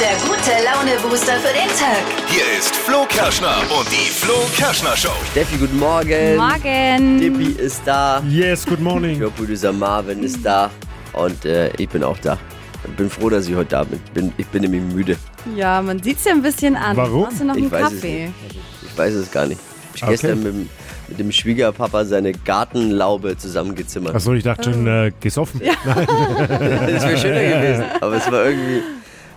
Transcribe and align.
der 0.00 0.16
gute 0.26 0.50
Laune-Booster 0.64 1.34
für 1.34 1.52
den 1.54 1.68
Tag. 1.68 2.02
Hier 2.28 2.58
ist 2.58 2.74
Flo 2.74 3.04
Kerschner 3.08 3.56
und 3.78 3.86
die 3.90 4.10
Flo 4.10 4.34
Kerschner 4.56 4.96
Show. 4.96 5.12
Steffi, 5.30 5.56
guten 5.56 5.78
Morgen. 5.78 6.36
Morgen. 6.36 7.18
Dippi 7.20 7.52
ist 7.60 7.82
da. 7.84 8.22
Yes, 8.28 8.66
good 8.66 8.80
morning. 8.80 9.20
Producer 9.36 9.72
Marvin 9.72 10.22
ist 10.22 10.44
da. 10.44 10.70
Und 11.12 11.44
äh, 11.44 11.70
ich 11.78 11.88
bin 11.88 12.02
auch 12.02 12.18
da. 12.18 12.38
Ich 12.84 12.90
bin 12.96 13.08
froh, 13.08 13.30
dass 13.30 13.46
ich 13.48 13.54
heute 13.54 13.70
da 13.70 13.84
bin. 13.84 14.00
bin 14.12 14.32
ich 14.36 14.46
bin 14.48 14.62
nämlich 14.62 14.82
müde. 14.82 15.16
Ja, 15.56 15.80
man 15.80 16.02
sieht 16.02 16.18
es 16.18 16.24
ja 16.24 16.32
ein 16.32 16.42
bisschen 16.42 16.76
an. 16.76 16.96
Warum? 16.96 17.26
Hast 17.26 17.40
du 17.40 17.44
noch 17.44 17.54
Ich 17.56 17.62
einen 17.62 17.70
weiß 17.72 17.86
es 17.92 17.94
Kaffee? 18.00 18.26
nicht. 18.26 18.56
Ich 18.90 18.98
weiß 18.98 19.14
es 19.14 19.30
gar 19.30 19.46
nicht. 19.46 19.60
Ich 19.94 20.02
Okay. 20.02 20.12
gestern 20.12 20.38
mit, 20.42 20.46
dem- 20.52 20.68
mit 21.06 21.18
dem 21.20 21.30
Schwiegerpapa 21.32 22.04
seine 22.04 22.32
Gartenlaube 22.32 23.36
zusammengezimmert. 23.36 24.14
Achso, 24.14 24.32
ich 24.32 24.42
dachte 24.42 24.72
schon 24.72 24.86
äh, 24.86 25.12
gesoffen. 25.20 25.60
Nein. 25.62 26.06
Das 26.90 27.06
wäre 27.06 27.18
schöner 27.18 27.42
gewesen. 27.42 27.84
Aber 28.00 28.16
es 28.16 28.30
war 28.32 28.46
irgendwie 28.46 28.82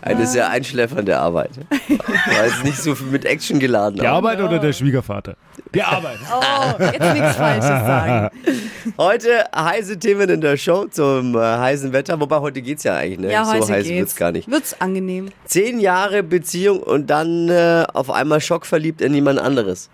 eine 0.08 0.26
sehr 0.26 0.50
einschläfernde 0.50 1.18
Arbeit. 1.18 1.52
War 1.90 2.46
jetzt 2.46 2.64
nicht 2.64 2.82
so 2.82 2.96
viel 2.96 3.08
mit 3.08 3.26
Action 3.26 3.60
geladen. 3.60 4.00
Die 4.00 4.08
Arbeit 4.08 4.40
oder 4.42 4.60
der 4.60 4.74
Schwiegervater? 4.74 5.36
Die 5.74 5.82
Arbeit. 5.84 6.18
Oh, 6.34 6.84
jetzt 6.84 7.14
nichts 7.14 7.36
Falsches 7.36 7.68
sagen. 7.68 8.30
Heute 8.98 9.46
heiße 9.56 10.00
Themen 10.00 10.30
in 10.30 10.42
der 10.42 10.58
Show 10.58 10.86
zum 10.86 11.36
äh, 11.36 11.40
heißen 11.40 11.92
Wetter. 11.94 12.20
Wobei 12.20 12.40
heute 12.40 12.62
geht's 12.62 12.84
ja 12.84 12.96
eigentlich. 12.96 13.20
Ne? 13.20 13.32
Ja, 13.32 13.46
heute 13.48 13.66
so 13.66 13.74
heiß 13.74 13.84
geht's. 13.86 13.98
wird's 14.00 14.16
gar 14.16 14.32
nicht. 14.32 14.50
Wird's 14.50 14.80
angenehm. 14.80 15.30
Zehn 15.46 15.80
Jahre 15.80 16.24
Beziehung 16.24 16.80
und 16.80 17.10
dann 17.10 17.50
äh, 17.50 17.86
auf 17.94 18.10
einmal 18.10 18.40
schockverliebt 18.40 19.02
in 19.02 19.14
jemand 19.14 19.40
anderes. 19.40 19.90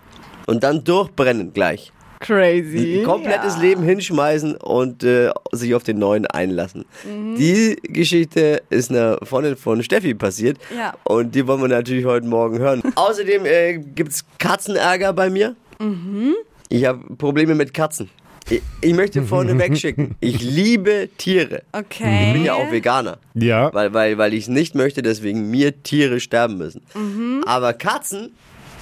Und 0.46 0.62
dann 0.62 0.84
durchbrennen 0.84 1.52
gleich. 1.52 1.92
Crazy. 2.20 3.02
Komplettes 3.04 3.58
Leben 3.58 3.82
hinschmeißen 3.82 4.56
und 4.56 5.02
äh, 5.04 5.30
sich 5.52 5.74
auf 5.74 5.82
den 5.82 5.98
neuen 5.98 6.26
einlassen. 6.26 6.84
Mhm. 7.04 7.36
Die 7.36 7.76
Geschichte 7.82 8.62
ist 8.70 8.90
einer 8.90 9.18
Freundin 9.22 9.56
von 9.56 9.82
Steffi 9.82 10.14
passiert. 10.14 10.58
Ja. 10.74 10.94
Und 11.04 11.34
die 11.34 11.46
wollen 11.46 11.60
wir 11.60 11.68
natürlich 11.68 12.04
heute 12.04 12.26
Morgen 12.26 12.58
hören. 12.58 12.82
Außerdem 12.94 13.44
äh, 13.44 13.78
gibt's 13.78 14.24
Katzenärger 14.38 15.12
bei 15.12 15.30
mir. 15.30 15.56
Mhm. 15.78 16.34
Ich 16.68 16.84
habe 16.84 17.14
Probleme 17.16 17.54
mit 17.54 17.74
Katzen. 17.74 18.10
Ich, 18.48 18.62
ich 18.80 18.94
möchte 18.94 19.22
vorne 19.26 19.58
wegschicken. 19.58 20.16
Ich 20.20 20.42
liebe 20.42 21.08
Tiere. 21.16 21.62
Okay. 21.72 22.28
Ich 22.28 22.32
bin 22.34 22.44
ja 22.44 22.54
auch 22.54 22.70
Veganer. 22.70 23.18
Ja. 23.34 23.72
Weil, 23.72 23.94
weil, 23.94 24.18
weil 24.18 24.34
ich 24.34 24.44
es 24.44 24.48
nicht 24.48 24.74
möchte, 24.74 25.02
deswegen 25.02 25.50
mir 25.50 25.82
Tiere 25.82 26.20
sterben 26.20 26.58
müssen. 26.58 26.82
Mhm. 26.94 27.42
Aber 27.46 27.72
Katzen, 27.72 28.34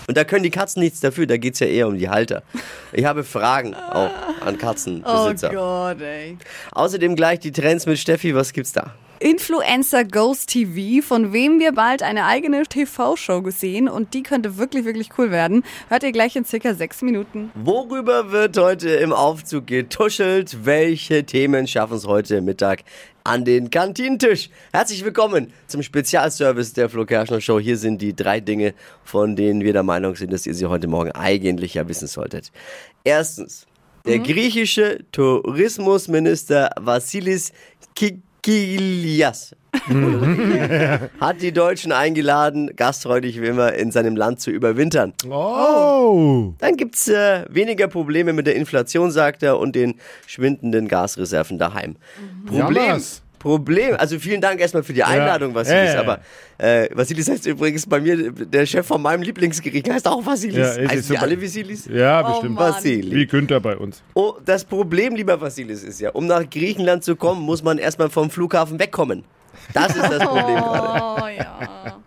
und 0.07 0.17
da 0.17 0.25
können 0.25 0.43
die 0.43 0.51
Katzen 0.51 0.83
nichts 0.83 1.01
dafür, 1.01 1.27
da 1.27 1.37
geht 1.37 1.55
es 1.55 1.61
ja 1.61 1.67
eher 1.67 1.89
um 1.89 1.99
die 1.99 2.09
Halter. 2.09 2.43
Ich 2.93 3.05
habe 3.05 3.25
Fragen 3.25 3.75
auch 3.75 4.11
an 4.41 4.55
Oh 4.55 4.59
Katzenbesitzer. 4.59 5.51
Gott, 5.51 6.01
ey. 6.01 6.37
Außerdem 6.73 7.17
gleich 7.17 7.41
die 7.41 7.53
Trends 7.53 7.87
mit 7.87 7.99
Steffi, 7.99 8.35
was 8.35 8.53
gibt's 8.53 8.73
da? 8.73 8.95
Influencer 9.23 10.05
Ghost 10.05 10.49
TV, 10.49 11.01
von 11.07 11.33
wem 11.33 11.61
wir 11.61 11.71
bald 11.71 12.03
eine 12.03 12.27
eigene 12.27 12.65
TV-Show 12.65 13.43
gesehen 13.43 13.89
und 13.89 14.15
die 14.15 14.25
könnte 14.25 14.57
wirklich, 14.57 14.85
wirklich 14.85 15.11
cool 15.17 15.31
werden. 15.31 15.63
Hört 15.89 16.03
ihr 16.03 16.11
gleich 16.11 16.35
in 16.35 16.45
circa 16.45 16.75
sechs 16.75 17.03
Minuten. 17.03 17.53
Worüber 17.55 18.33
wird 18.33 18.59
heute 18.59 18.91
im 18.91 19.13
Aufzug 19.13 19.69
getuschelt? 19.69 20.65
Welche 20.65 21.25
Themen 21.25 21.69
schaffen 21.69 21.99
es 21.99 22.07
heute 22.09 22.41
Mittag 22.41 22.83
an 23.25 23.45
den 23.45 23.71
Kantinentisch? 23.71 24.51
Herzlich 24.73 25.05
willkommen 25.05 25.53
zum 25.67 25.83
Spezialservice 25.83 26.73
der 26.73 26.89
Flo 26.89 27.05
Kerschner 27.05 27.41
Show. 27.41 27.61
Hier 27.61 27.77
sind 27.77 28.03
die 28.03 28.15
drei 28.15 28.41
Dinge, 28.41 28.75
von 29.05 29.37
denen 29.37 29.63
wir 29.63 29.73
der 29.73 29.83
Meinung 29.83 30.17
sind, 30.17 30.33
dass 30.33 30.47
ihr 30.47 30.55
sie 30.55 30.67
heute 30.67 30.89
Morgen 30.89 31.13
eigentlich 31.13 31.75
ja 31.75 31.89
wissen 31.89 32.09
solltet. 32.09 32.51
Erstens, 33.05 33.67
der 34.07 34.19
griechische 34.19 34.99
Tourismusminister 35.13 36.71
Vassilis 36.81 37.53
Kikilias 38.43 39.55
hat 41.21 41.43
die 41.43 41.53
Deutschen 41.53 41.93
eingeladen, 41.93 42.75
gastfreudig 42.77 43.41
wie 43.41 43.47
immer 43.47 43.73
in 43.73 43.91
seinem 43.91 44.17
Land 44.17 44.41
zu 44.41 44.51
überwintern. 44.51 45.15
Oh. 45.31 46.53
Dann 46.59 46.77
gibt's 46.77 47.09
äh, 47.09 47.45
weniger 47.49 47.89
Probleme 47.89 48.33
mit 48.33 48.47
der 48.47 48.55
Inflation, 48.55 49.11
sagt 49.11 49.43
er, 49.43 49.59
und 49.59 49.75
den 49.75 49.95
schwindenden 50.27 50.89
Gasreserven 50.89 51.59
daheim. 51.59 51.97
Problem. 52.47 52.77
Jammers. 52.77 53.22
Problem, 53.43 53.97
also 53.97 54.21
vielen 54.21 54.41
Dank 54.41 54.61
erstmal 54.61 54.85
für 54.85 54.93
die 54.93 55.03
Einladung, 55.03 55.53
Vasilis. 55.53 55.95
Äh. 55.95 55.97
Aber 55.97 56.21
äh, 56.59 56.89
Vasilis 56.93 57.29
heißt 57.29 57.45
übrigens 57.47 57.87
bei 57.87 58.01
mir, 58.01 58.31
der 58.31 58.67
Chef 58.67 58.87
von 58.87 59.03
meinem 59.03 59.23
Lieblingsgericht 59.23 59.91
heißt 59.91 60.07
auch 60.07 60.25
Vasilis. 60.25 60.57
Ja, 60.57 60.83
ist 60.83 60.93
heißt 60.93 61.11
die 61.11 61.19
alle 61.19 61.43
Vasilis? 61.43 61.87
Ja, 61.87 62.23
bestimmt. 62.23 62.55
Mann. 62.55 62.75
Vasili. 62.75 63.17
Wie 63.17 63.27
Günther 63.27 63.59
bei 63.59 63.77
uns. 63.77 64.01
Oh, 64.15 64.35
das 64.45 64.65
Problem, 64.65 65.17
lieber 65.17 65.41
Vasilis, 65.41 65.83
ist 65.83 66.01
ja, 66.01 66.11
um 66.11 66.29
nach 66.29 66.49
Griechenland 66.49 67.03
zu 67.03 67.17
kommen, 67.17 67.43
muss 67.43 67.65
man 67.65 67.79
erstmal 67.79 68.11
vom 68.11 68.31
Flughafen 68.31 68.79
wegkommen. 68.79 69.25
Das 69.73 69.95
ist 69.95 70.11
das 70.11 70.23
Problem 70.25 70.57
gerade. 70.57 71.23
Oh 71.23 71.29
ja. 71.29 71.99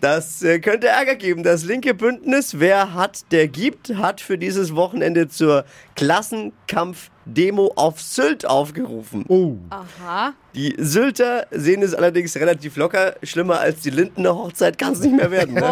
Das 0.00 0.42
äh, 0.42 0.58
könnte 0.60 0.88
Ärger 0.88 1.14
geben. 1.14 1.42
Das 1.42 1.64
linke 1.64 1.94
Bündnis, 1.94 2.58
wer 2.58 2.94
hat, 2.94 3.32
der 3.32 3.48
gibt, 3.48 3.96
hat 3.96 4.20
für 4.20 4.36
dieses 4.36 4.74
Wochenende 4.74 5.28
zur 5.28 5.64
Klassenkampf-Demo 5.96 7.72
auf 7.76 8.00
Sylt 8.00 8.44
aufgerufen. 8.46 9.24
Oh. 9.28 9.56
Aha. 9.70 10.34
Die 10.54 10.74
Sylter 10.78 11.46
sehen 11.50 11.82
es 11.82 11.94
allerdings 11.94 12.36
relativ 12.36 12.76
locker. 12.76 13.14
Schlimmer 13.22 13.60
als 13.60 13.80
die 13.80 13.90
Lindener 13.90 14.34
Hochzeit 14.34 14.78
kann 14.78 14.92
es 14.92 15.00
nicht 15.00 15.16
mehr 15.16 15.30
werden. 15.30 15.54
Ne? 15.54 15.62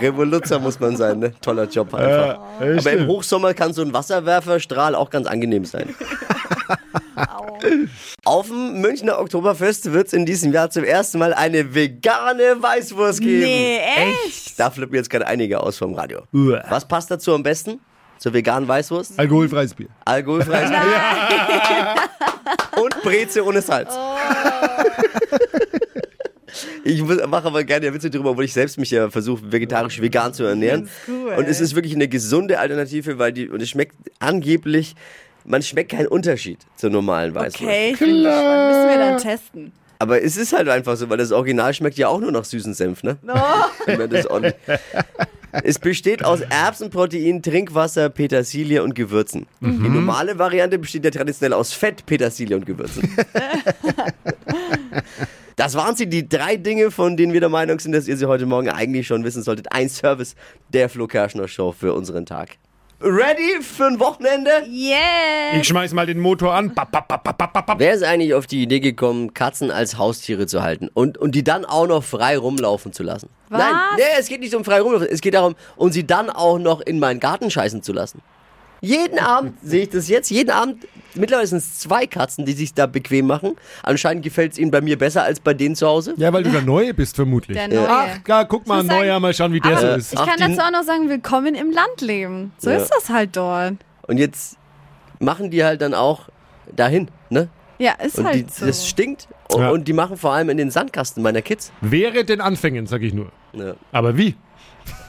Revoluzer 0.00 0.58
muss 0.58 0.80
man 0.80 0.96
sein, 0.96 1.18
ne? 1.18 1.32
Toller 1.40 1.64
Job 1.64 1.94
einfach. 1.94 2.38
Ja, 2.60 2.78
Aber 2.78 2.92
im. 2.92 3.06
Hochsommer 3.06 3.54
kann 3.54 3.72
so 3.72 3.82
ein 3.82 3.92
Wasserwerferstrahl 3.92 4.94
auch 4.94 5.10
ganz 5.10 5.26
angenehm 5.26 5.64
sein. 5.64 5.94
Auf 8.24 8.48
dem 8.48 8.80
Münchner 8.80 9.18
Oktoberfest 9.18 9.92
wird 9.92 10.08
es 10.08 10.12
in 10.12 10.26
diesem 10.26 10.52
Jahr 10.52 10.70
zum 10.70 10.84
ersten 10.84 11.18
Mal 11.18 11.34
eine 11.34 11.74
vegane 11.74 12.56
Weißwurst 12.60 13.20
geben. 13.20 13.44
Nee, 13.44 13.78
echt? 14.24 14.58
Da 14.58 14.70
flippen 14.70 14.94
jetzt 14.96 15.10
gerade 15.10 15.26
einige 15.26 15.60
aus 15.60 15.78
vom 15.78 15.94
Radio. 15.94 16.22
Uah. 16.32 16.64
Was 16.68 16.86
passt 16.86 17.10
dazu 17.10 17.34
am 17.34 17.42
besten? 17.42 17.80
Zur 18.18 18.32
veganen 18.32 18.68
Weißwurst? 18.68 19.18
Alkoholfreies 19.18 19.74
Bier. 19.74 19.88
Alkoholfreies 20.04 20.70
Bier. 20.70 20.78
Und 22.82 23.02
Breze 23.02 23.44
ohne 23.44 23.60
Salz. 23.60 23.92
Ich 26.84 27.02
muss- 27.02 27.18
mache 27.26 27.46
aber 27.48 27.64
gerne 27.64 27.92
Witze 27.92 28.10
drüber, 28.10 28.30
obwohl 28.30 28.44
ich 28.44 28.52
selbst 28.52 28.78
mich 28.78 28.90
ja 28.90 29.10
versuche, 29.10 29.50
vegetarisch 29.50 30.00
vegan 30.00 30.32
zu 30.32 30.44
ernähren. 30.44 30.88
cool. 31.08 31.34
Und 31.36 31.48
es 31.48 31.60
ist 31.60 31.74
wirklich 31.74 31.94
eine 31.94 32.06
gesunde 32.06 32.60
Alternative, 32.60 33.18
weil 33.18 33.32
die, 33.32 33.48
und 33.48 33.60
es 33.60 33.70
schmeckt 33.70 33.96
angeblich, 34.20 34.94
man 35.44 35.62
schmeckt 35.62 35.92
keinen 35.92 36.08
Unterschied 36.08 36.58
zur 36.76 36.90
normalen 36.90 37.34
Weißwurst. 37.34 37.62
Okay, 37.62 37.90
ich 37.92 37.98
bin 37.98 38.22
gespannt. 38.22 38.68
Müssen 38.68 38.88
wir 38.88 38.98
dann 38.98 39.18
testen. 39.18 39.72
Aber 39.98 40.22
es 40.22 40.36
ist 40.36 40.52
halt 40.52 40.68
einfach 40.68 40.96
so, 40.96 41.08
weil 41.08 41.18
das 41.18 41.32
Original 41.32 41.72
schmeckt 41.72 41.96
ja 41.96 42.08
auch 42.08 42.20
nur 42.20 42.32
nach 42.32 42.44
süßen 42.44 42.74
Senf, 42.74 43.02
ne? 43.02 43.16
Das 44.10 44.26
ordentlich- 44.26 44.54
es 45.62 45.78
besteht 45.78 46.24
aus 46.24 46.40
Erbsenprotein, 46.40 47.40
Trinkwasser, 47.40 48.08
Petersilie 48.10 48.82
und 48.82 48.94
Gewürzen. 48.96 49.46
Die 49.60 49.66
normale 49.68 50.36
Variante 50.36 50.80
besteht 50.80 51.04
ja 51.04 51.12
traditionell 51.12 51.52
aus 51.52 51.72
Fett, 51.72 52.04
Petersilie 52.06 52.56
und 52.56 52.66
Gewürzen. 52.66 53.08
Das 55.56 55.74
waren 55.76 55.94
sie, 55.94 56.08
die 56.08 56.28
drei 56.28 56.56
Dinge, 56.56 56.90
von 56.90 57.16
denen 57.16 57.32
wir 57.32 57.38
der 57.38 57.48
Meinung 57.48 57.78
sind, 57.78 57.92
dass 57.92 58.08
ihr 58.08 58.16
sie 58.16 58.26
heute 58.26 58.44
Morgen 58.44 58.68
eigentlich 58.70 59.06
schon 59.06 59.22
wissen 59.22 59.42
solltet. 59.42 59.72
Ein 59.72 59.88
Service 59.88 60.34
der 60.72 60.88
Flo 60.88 61.06
Kerschner 61.06 61.46
Show 61.46 61.70
für 61.70 61.94
unseren 61.94 62.26
Tag. 62.26 62.56
Ready 63.00 63.60
für 63.60 63.86
ein 63.86 64.00
Wochenende? 64.00 64.50
Yeah. 64.68 65.58
Ich 65.60 65.68
schmeiß 65.68 65.92
mal 65.92 66.06
den 66.06 66.20
Motor 66.20 66.54
an. 66.54 66.74
Bap, 66.74 66.90
bap, 66.92 67.08
bap. 67.08 67.74
Wer 67.78 67.94
ist 67.94 68.02
eigentlich 68.02 68.34
auf 68.34 68.46
die 68.46 68.62
Idee 68.62 68.80
gekommen, 68.80 69.34
Katzen 69.34 69.70
als 69.70 69.98
Haustiere 69.98 70.46
zu 70.46 70.62
halten 70.62 70.88
und, 70.94 71.18
und 71.18 71.34
die 71.34 71.44
dann 71.44 71.64
auch 71.64 71.86
noch 71.86 72.04
frei 72.04 72.38
rumlaufen 72.38 72.92
zu 72.92 73.02
lassen? 73.02 73.28
Was? 73.48 73.60
Nein, 73.60 73.74
nee, 73.96 74.02
es 74.18 74.28
geht 74.28 74.40
nicht 74.40 74.54
um 74.54 74.64
frei 74.64 74.80
rumlaufen, 74.80 75.08
es 75.10 75.20
geht 75.20 75.34
darum, 75.34 75.54
um 75.76 75.92
sie 75.92 76.06
dann 76.06 76.30
auch 76.30 76.58
noch 76.58 76.80
in 76.80 76.98
meinen 76.98 77.20
Garten 77.20 77.50
scheißen 77.50 77.82
zu 77.82 77.92
lassen. 77.92 78.22
Jeden 78.80 79.18
Abend 79.18 79.58
sehe 79.62 79.82
ich 79.82 79.90
das 79.90 80.08
jetzt, 80.08 80.30
jeden 80.30 80.50
Abend, 80.50 80.86
mittlerweile 81.14 81.46
sind 81.46 81.58
es 81.58 81.78
zwei 81.78 82.06
Katzen, 82.06 82.44
die 82.44 82.52
sich 82.52 82.74
da 82.74 82.86
bequem 82.86 83.26
machen. 83.26 83.56
Anscheinend 83.82 84.22
gefällt 84.24 84.52
es 84.52 84.58
ihnen 84.58 84.70
bei 84.70 84.80
mir 84.80 84.98
besser 84.98 85.22
als 85.22 85.40
bei 85.40 85.54
denen 85.54 85.74
zu 85.76 85.86
Hause. 85.86 86.14
Ja, 86.16 86.32
weil 86.32 86.42
du 86.42 86.50
der 86.50 86.62
Neue 86.74 86.94
bist, 86.94 87.16
vermutlich. 87.16 87.56
Der 87.56 87.68
Neue. 87.68 87.88
Ach, 87.88 88.06
ja, 88.26 88.44
guck 88.44 88.66
mal, 88.66 88.84
sagen- 88.84 88.88
Neuer, 89.00 89.20
mal 89.20 89.32
schauen, 89.34 89.52
wie 89.52 89.60
der 89.60 89.78
so 89.78 89.86
ist. 89.88 90.12
ich 90.12 90.18
kann 90.18 90.38
dazu 90.38 90.60
auch 90.60 90.70
noch 90.72 90.82
sagen, 90.84 91.08
willkommen 91.08 91.54
im 91.54 91.70
Landleben. 91.70 92.52
So 92.58 92.70
Ja. 92.70 92.76
ist 92.76 92.90
das 92.94 93.08
halt 93.10 93.36
dort. 93.36 93.74
Und 94.06 94.18
jetzt 94.18 94.56
machen 95.20 95.50
die 95.50 95.64
halt 95.64 95.80
dann 95.80 95.94
auch 95.94 96.28
dahin, 96.74 97.08
ne? 97.30 97.48
Ja, 97.78 97.92
ist 97.94 98.18
Und 98.18 98.26
halt 98.26 98.36
die, 98.48 98.52
so. 98.52 98.66
das 98.66 98.86
stinkt. 98.88 99.26
Und, 99.52 99.60
Ja. 99.60 99.70
und 99.70 99.88
die 99.88 99.92
machen 99.92 100.16
vor 100.16 100.32
allem 100.32 100.48
in 100.48 100.56
den 100.56 100.70
Sandkasten 100.70 101.22
meiner 101.22 101.42
Kids. 101.42 101.72
Wäre 101.80 102.24
den 102.24 102.40
Anfängen, 102.40 102.86
sag 102.86 103.02
ich 103.02 103.12
nur. 103.12 103.32
Ja. 103.52 103.74
Aber 103.92 104.16
wie? 104.16 104.36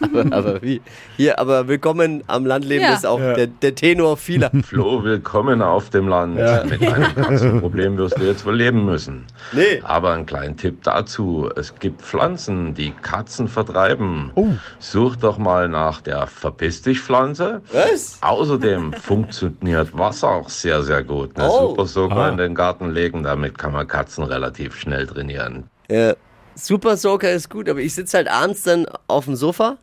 Aber, 0.01 0.25
aber 0.35 0.61
wie? 0.61 0.81
Hier, 1.17 1.39
aber 1.39 1.67
willkommen 1.67 2.23
am 2.27 2.45
Landleben 2.45 2.83
Ja. 2.85 2.93
ist 2.93 3.05
auch 3.05 3.19
Ja. 3.19 3.33
der, 3.33 3.47
der 3.47 3.75
Tenor 3.75 4.17
vieler. 4.17 4.51
Flo, 4.63 5.03
willkommen 5.03 5.61
auf 5.61 5.89
dem 5.89 6.07
Land. 6.07 6.37
Ja. 6.37 6.63
Mit 6.65 6.81
einem 6.81 7.15
Katzenproblem 7.15 7.97
wirst 7.97 8.17
du 8.19 8.23
jetzt 8.23 8.45
wohl 8.45 8.55
leben 8.55 8.85
müssen. 8.85 9.25
Nee. 9.53 9.81
Aber 9.83 10.11
einen 10.13 10.25
kleinen 10.25 10.57
Tipp 10.57 10.83
dazu. 10.83 11.49
Es 11.55 11.73
gibt 11.79 12.01
Pflanzen, 12.01 12.73
die 12.73 12.91
Katzen 12.91 13.47
vertreiben. 13.47 14.31
Oh. 14.35 14.47
Such 14.79 15.15
doch 15.15 15.37
mal 15.37 15.69
nach 15.69 16.01
der 16.01 16.27
Verpiss 16.27 16.81
dich 16.81 16.99
Pflanze. 16.99 17.61
Was? 17.71 18.17
Außerdem 18.21 18.93
funktioniert 19.01 19.97
Wasser 19.97 20.29
auch 20.29 20.49
sehr, 20.49 20.83
sehr 20.83 21.03
gut. 21.03 21.37
Ne? 21.37 21.47
Oh. 21.49 21.69
Super 21.69 21.85
Socker 21.85 22.15
Ah. 22.17 22.29
in 22.29 22.37
den 22.37 22.53
Garten 22.53 22.91
legen, 22.91 23.23
damit 23.23 23.57
kann 23.57 23.71
man 23.71 23.87
Katzen 23.87 24.23
relativ 24.25 24.75
schnell 24.75 25.07
trainieren. 25.07 25.69
Ja. 25.89 26.13
Super 26.55 26.97
Soaker 26.97 27.31
ist 27.31 27.49
gut, 27.49 27.69
aber 27.69 27.79
ich 27.79 27.93
sitze 27.93 28.17
halt 28.17 28.27
abends 28.27 28.63
dann 28.63 28.85
auf 29.07 29.25
dem 29.25 29.35
Sofa, 29.35 29.77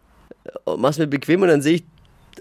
äh, 0.44 0.50
mach's 0.78 0.98
mir 0.98 1.06
bequem 1.06 1.42
und 1.42 1.48
dann 1.48 1.62
sehe 1.62 1.74
ich 1.76 1.84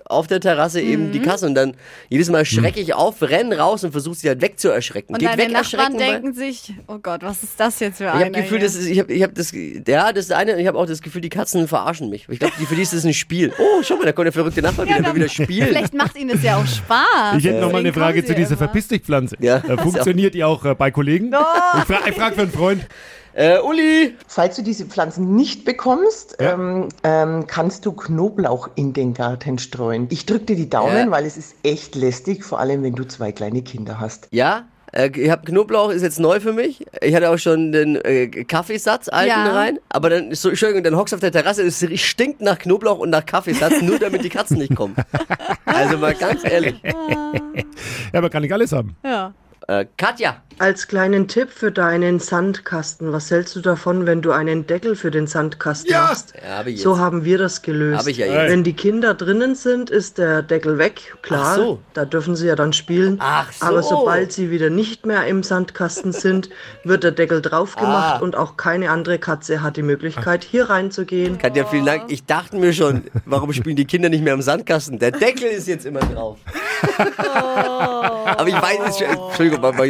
auf 0.06 0.28
der 0.28 0.40
Terrasse 0.40 0.80
eben 0.82 1.08
Mhm. 1.08 1.12
die 1.12 1.20
Kasse 1.20 1.46
und 1.46 1.54
dann 1.56 1.74
jedes 2.10 2.30
Mal 2.30 2.46
schrecke 2.46 2.80
ich 2.80 2.94
auf, 2.94 3.22
renn 3.22 3.52
raus 3.52 3.84
und 3.84 3.92
versuche 3.92 4.16
sie 4.16 4.30
halt 4.30 4.42
wegzuerschrecken. 4.42 5.14
Und 5.16 5.20
Geht 5.20 5.30
deine 5.30 5.44
weg, 5.44 5.52
Nachbarn 5.52 5.98
denken 5.98 6.34
sich, 6.34 6.74
oh 6.88 6.98
Gott, 6.98 7.22
was 7.24 7.44
ist 7.44 7.60
das 7.60 7.80
jetzt 7.82 7.98
für 7.98 8.06
Ich 8.06 8.10
einer 8.10 8.20
habe 8.26 8.32
Gefühl, 8.32 8.60
hier? 8.60 8.68
das 8.68 8.76
ist, 8.76 8.88
ich 8.88 9.00
habe 9.00 9.12
ich 9.14 9.22
hab 9.22 9.36
das, 9.36 9.52
ja, 9.52 10.12
das 10.14 10.26
ist 10.26 10.32
eine, 10.32 10.60
ich 10.62 10.68
habe 10.68 10.78
auch 10.78 10.86
das 10.86 11.02
Gefühl, 11.02 11.22
die 11.22 11.30
Katzen 11.30 11.68
verarschen 11.68 12.10
mich. 12.10 12.26
Ich 12.30 12.40
glaube, 12.40 12.54
für 12.56 12.76
die 12.76 12.82
ist 12.82 12.94
das 12.94 13.04
ein 13.06 13.14
Spiel. 13.14 13.54
Oh, 13.60 13.84
schau 13.84 13.98
mal, 13.98 14.06
da 14.06 14.14
kommt 14.14 14.26
der 14.28 14.32
verrückte 14.34 14.62
Nachbar 14.62 14.86
wieder, 14.88 15.02
dann- 15.02 15.16
wieder 15.16 15.28
spielen. 15.30 15.68
Vielleicht 15.68 15.94
macht 15.94 16.18
ihnen 16.18 16.30
das 16.30 16.42
ja 16.44 16.56
auch 16.58 16.66
Spaß. 16.66 17.38
Ich 17.38 17.44
hätte 17.44 17.60
noch 17.60 17.72
mal 17.72 17.80
eine 17.80 17.92
Frage 17.94 18.24
zu 18.26 18.34
dieser 18.34 18.52
immer. 18.52 18.58
Verpiss 18.60 18.88
dich 18.88 19.02
Pflanze. 19.02 19.36
Ja. 19.42 19.58
Äh, 19.58 19.78
funktioniert 19.78 20.34
die 20.34 20.44
auch 20.46 20.64
äh, 20.66 20.74
bei 20.74 20.90
Kollegen? 20.92 21.28
Ich 21.28 21.84
frage 21.84 22.10
ich 22.10 22.16
frag 22.16 22.36
für 22.36 22.42
einen 22.44 22.52
Freund. 22.52 22.88
Äh, 23.34 23.60
Uli! 23.60 24.16
Falls 24.28 24.56
du 24.58 24.62
diese 24.62 24.86
Pflanzen 24.86 25.36
nicht 25.36 25.64
bekommst, 25.66 26.38
Ja. 26.42 26.54
ähm, 26.54 26.90
ähm, 27.04 27.48
kannst 27.48 27.86
du 27.86 27.94
Knoblauch 27.94 28.70
in 28.76 28.94
den 28.94 29.14
Garten 29.14 29.58
streuen. 29.58 30.08
Ich 30.10 30.26
drücke 30.26 30.46
dir 30.46 30.56
die 30.56 30.70
Daumen, 30.70 30.98
Ja. 31.08 31.12
weil 31.12 31.26
es 31.26 31.38
ist 31.38 31.56
echt 31.64 31.96
lästig, 31.96 32.44
vor 32.44 32.60
allem 32.60 32.84
wenn 32.84 32.96
du 32.96 33.06
zwei 33.06 33.32
kleine 33.32 33.62
Kinder 33.62 34.00
hast. 34.02 34.28
Ja, 34.32 34.66
äh, 34.92 35.10
ich 35.16 35.30
habe 35.30 35.46
Knoblauch, 35.46 35.92
ist 35.92 36.02
jetzt 36.02 36.20
neu 36.20 36.42
für 36.42 36.52
mich. 36.52 36.86
Ich 37.02 37.16
hatte 37.16 37.30
auch 37.30 37.38
schon 37.38 37.72
den 37.72 37.96
äh, 38.04 38.28
Kaffeesatz 38.28 39.08
alten 39.08 39.30
Ja. 39.30 39.54
rein. 39.54 39.80
Aber 39.88 40.10
dann, 40.10 40.32
ist 40.32 40.42
so, 40.42 40.50
Entschuldigung, 40.50 40.84
dann 40.84 40.98
hockst 40.98 41.14
du 41.14 41.16
auf 41.16 41.22
der 41.22 41.32
Terrasse, 41.32 41.64
es 41.64 41.80
stinkt 42.02 42.42
nach 42.42 42.60
Knoblauch 42.60 43.00
und 43.00 43.12
nach 43.12 43.26
Kaffeesatz, 43.26 43.82
nur 43.82 43.98
damit 43.98 44.26
die 44.26 44.30
Katzen 44.30 44.58
nicht 44.58 44.76
kommen. 44.76 44.96
Also 45.66 45.98
mal 45.98 46.14
ganz 46.14 46.44
ehrlich. 46.44 46.76
Ja, 46.84 48.20
aber 48.20 48.30
kann 48.30 48.44
ich 48.44 48.54
alles 48.54 48.72
haben. 48.74 48.96
Ja. 49.06 49.34
Äh, 49.68 49.86
Katja! 49.96 50.42
Als 50.60 50.88
kleinen 50.88 51.28
Tipp 51.28 51.50
für 51.50 51.72
deinen 51.72 52.20
Sandkasten, 52.20 53.12
was 53.12 53.32
hältst 53.32 53.56
du 53.56 53.62
davon, 53.62 54.06
wenn 54.06 54.22
du 54.22 54.32
einen 54.32 54.68
Deckel 54.68 54.96
für 54.96 55.10
den 55.10 55.26
Sandkasten 55.26 55.90
Ja. 55.92 56.02
machst? 56.04 56.34
Ja, 56.36 56.58
hab 56.60 56.68
ich 56.68 56.76
jetzt. 56.76 56.84
So 56.84 57.00
haben 57.00 57.26
wir 57.26 57.38
das 57.40 57.62
gelöst. 57.64 58.00
Hab 58.02 58.08
ich 58.08 58.18
ja 58.18 58.28
jetzt. 58.28 58.52
Wenn 58.52 58.64
die 58.64 58.74
Kinder 58.74 59.14
drinnen 59.16 59.56
sind, 59.56 59.90
ist 59.90 60.18
der 60.20 60.44
Deckel 60.44 60.78
weg, 60.78 61.16
klar. 61.24 61.48
Ach 61.52 61.56
so. 61.56 61.80
Da 61.94 62.06
dürfen 62.06 62.36
sie 62.36 62.48
ja 62.48 62.56
dann 62.56 62.74
spielen. 62.74 63.18
Ach 63.20 63.52
so. 63.52 63.66
Aber 63.66 63.82
sobald 63.84 64.32
sie 64.34 64.52
wieder 64.52 64.70
nicht 64.70 65.06
mehr 65.06 65.26
im 65.26 65.42
Sandkasten 65.42 66.12
sind, 66.12 66.50
wird 66.84 67.04
der 67.04 67.12
Deckel 67.12 67.42
drauf 67.42 67.76
gemacht 67.76 68.18
Ah. 68.18 68.20
und 68.20 68.36
auch 68.36 68.56
keine 68.58 68.90
andere 68.92 69.18
Katze 69.20 69.62
hat 69.62 69.78
die 69.78 69.84
Möglichkeit, 69.84 70.44
hier 70.44 70.70
reinzugehen. 70.70 71.38
Katja, 71.40 71.66
vielen 71.66 71.86
Dank. 71.86 72.04
Ich 72.10 72.26
dachte 72.26 72.58
mir 72.58 72.74
schon, 72.74 73.04
warum 73.26 73.52
spielen 73.54 73.76
die 73.76 73.86
Kinder 73.86 74.10
nicht 74.10 74.24
mehr 74.24 74.34
im 74.34 74.42
Sandkasten? 74.42 75.00
Der 75.00 75.12
Deckel 75.12 75.44
ist 75.50 75.68
jetzt 75.68 75.86
immer 75.86 76.00
drauf. 76.02 76.38
aber 77.36 78.48
ich 78.48 78.56
weiß 78.56 78.80
es 78.90 78.98
schon. 78.98 79.08
Entschuldigung, 79.08 79.64
aber, 79.64 79.86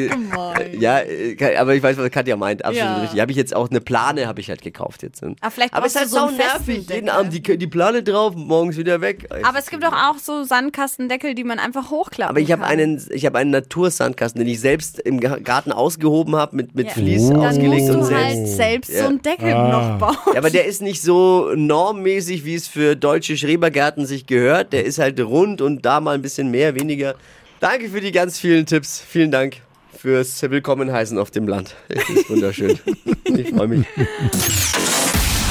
ja, 0.79 0.99
äh, 0.99 1.55
aber 1.57 1.73
ich 1.75 1.83
weiß, 1.83 1.97
was 1.97 2.09
Katja 2.11 2.35
meint. 2.35 2.63
Absolut 2.65 2.87
Ja. 2.89 3.01
richtig. 3.01 3.19
Habe 3.19 3.31
ich 3.31 3.37
jetzt 3.37 3.55
auch 3.55 3.69
eine 3.69 3.81
Plane, 3.81 4.27
habe 4.27 4.39
ich 4.41 4.49
halt 4.49 4.61
gekauft 4.61 5.03
jetzt. 5.03 5.23
Aber 5.23 5.35
vielleicht 5.51 5.73
aber 5.73 5.85
es 5.85 5.93
ist 5.95 5.99
halt 5.99 6.09
so 6.09 6.29
nervig. 6.29 6.87
Jeden. 6.89 7.09
Abend 7.09 7.33
die, 7.33 7.57
die 7.57 7.67
Plane 7.67 8.03
drauf, 8.03 8.33
morgens 8.35 8.77
wieder 8.77 9.01
weg. 9.01 9.27
Aber 9.43 9.59
es 9.59 9.69
gibt 9.69 9.83
doch 9.83 9.93
auch 9.93 10.17
so 10.17 10.43
Sandkastendeckel, 10.43 11.35
die 11.35 11.43
man 11.43 11.59
einfach 11.59 11.89
hochklappen 11.91 12.29
Aber 12.35 12.39
ich 12.39 12.51
habe 12.51 12.61
kann. 12.63 12.71
einen, 12.71 13.03
ich 13.11 13.25
habe 13.25 13.37
einen 13.37 13.51
Natursandkasten, 13.51 14.39
den 14.39 14.47
ich 14.47 14.59
selbst 14.59 14.99
im 14.99 15.19
Ga- 15.19 15.39
Garten 15.39 15.71
ausgehoben 15.71 16.35
habe, 16.35 16.55
mit, 16.55 16.75
mit 16.75 16.87
Ja. 16.87 16.93
Vlies 16.93 17.29
Dann 17.29 17.37
ausgelegt 17.45 17.83
musst 17.83 17.89
und 17.91 17.99
du 17.99 18.05
selbst. 18.05 18.25
halt 18.37 18.47
selbst 18.47 18.91
Ja. 18.91 18.99
so 19.03 19.07
einen 19.07 19.21
Deckel 19.21 19.53
Ah. 19.53 19.67
noch 19.71 19.99
bauen. 19.99 20.33
Ja, 20.33 20.39
aber 20.39 20.49
der 20.49 20.65
ist 20.65 20.81
nicht 20.81 21.01
so 21.01 21.51
normmäßig, 21.55 22.45
wie 22.45 22.55
es 22.55 22.67
für 22.67 22.95
deutsche 22.95 23.37
Schrebergärten 23.37 24.05
sich 24.05 24.25
gehört. 24.25 24.73
Der 24.73 24.85
ist 24.85 24.99
halt 24.99 25.19
rund 25.19 25.61
und 25.61 25.85
da 25.85 25.99
mal 25.99 26.15
ein 26.15 26.21
bisschen 26.21 26.51
mehr, 26.51 26.75
weniger. 26.75 27.15
Danke 27.59 27.89
für 27.89 28.01
die 28.01 28.11
ganz 28.11 28.39
vielen 28.39 28.65
Tipps. 28.65 28.99
Vielen 29.07 29.31
Dank 29.31 29.57
fürs 30.01 30.41
Willkommen 30.41 30.91
heißen 30.91 31.19
auf 31.19 31.29
dem 31.29 31.47
Land. 31.47 31.75
Es 31.87 32.09
ist 32.09 32.27
wunderschön. 32.27 32.79
ich 33.25 33.49
freue 33.49 33.67
mich. 33.67 33.85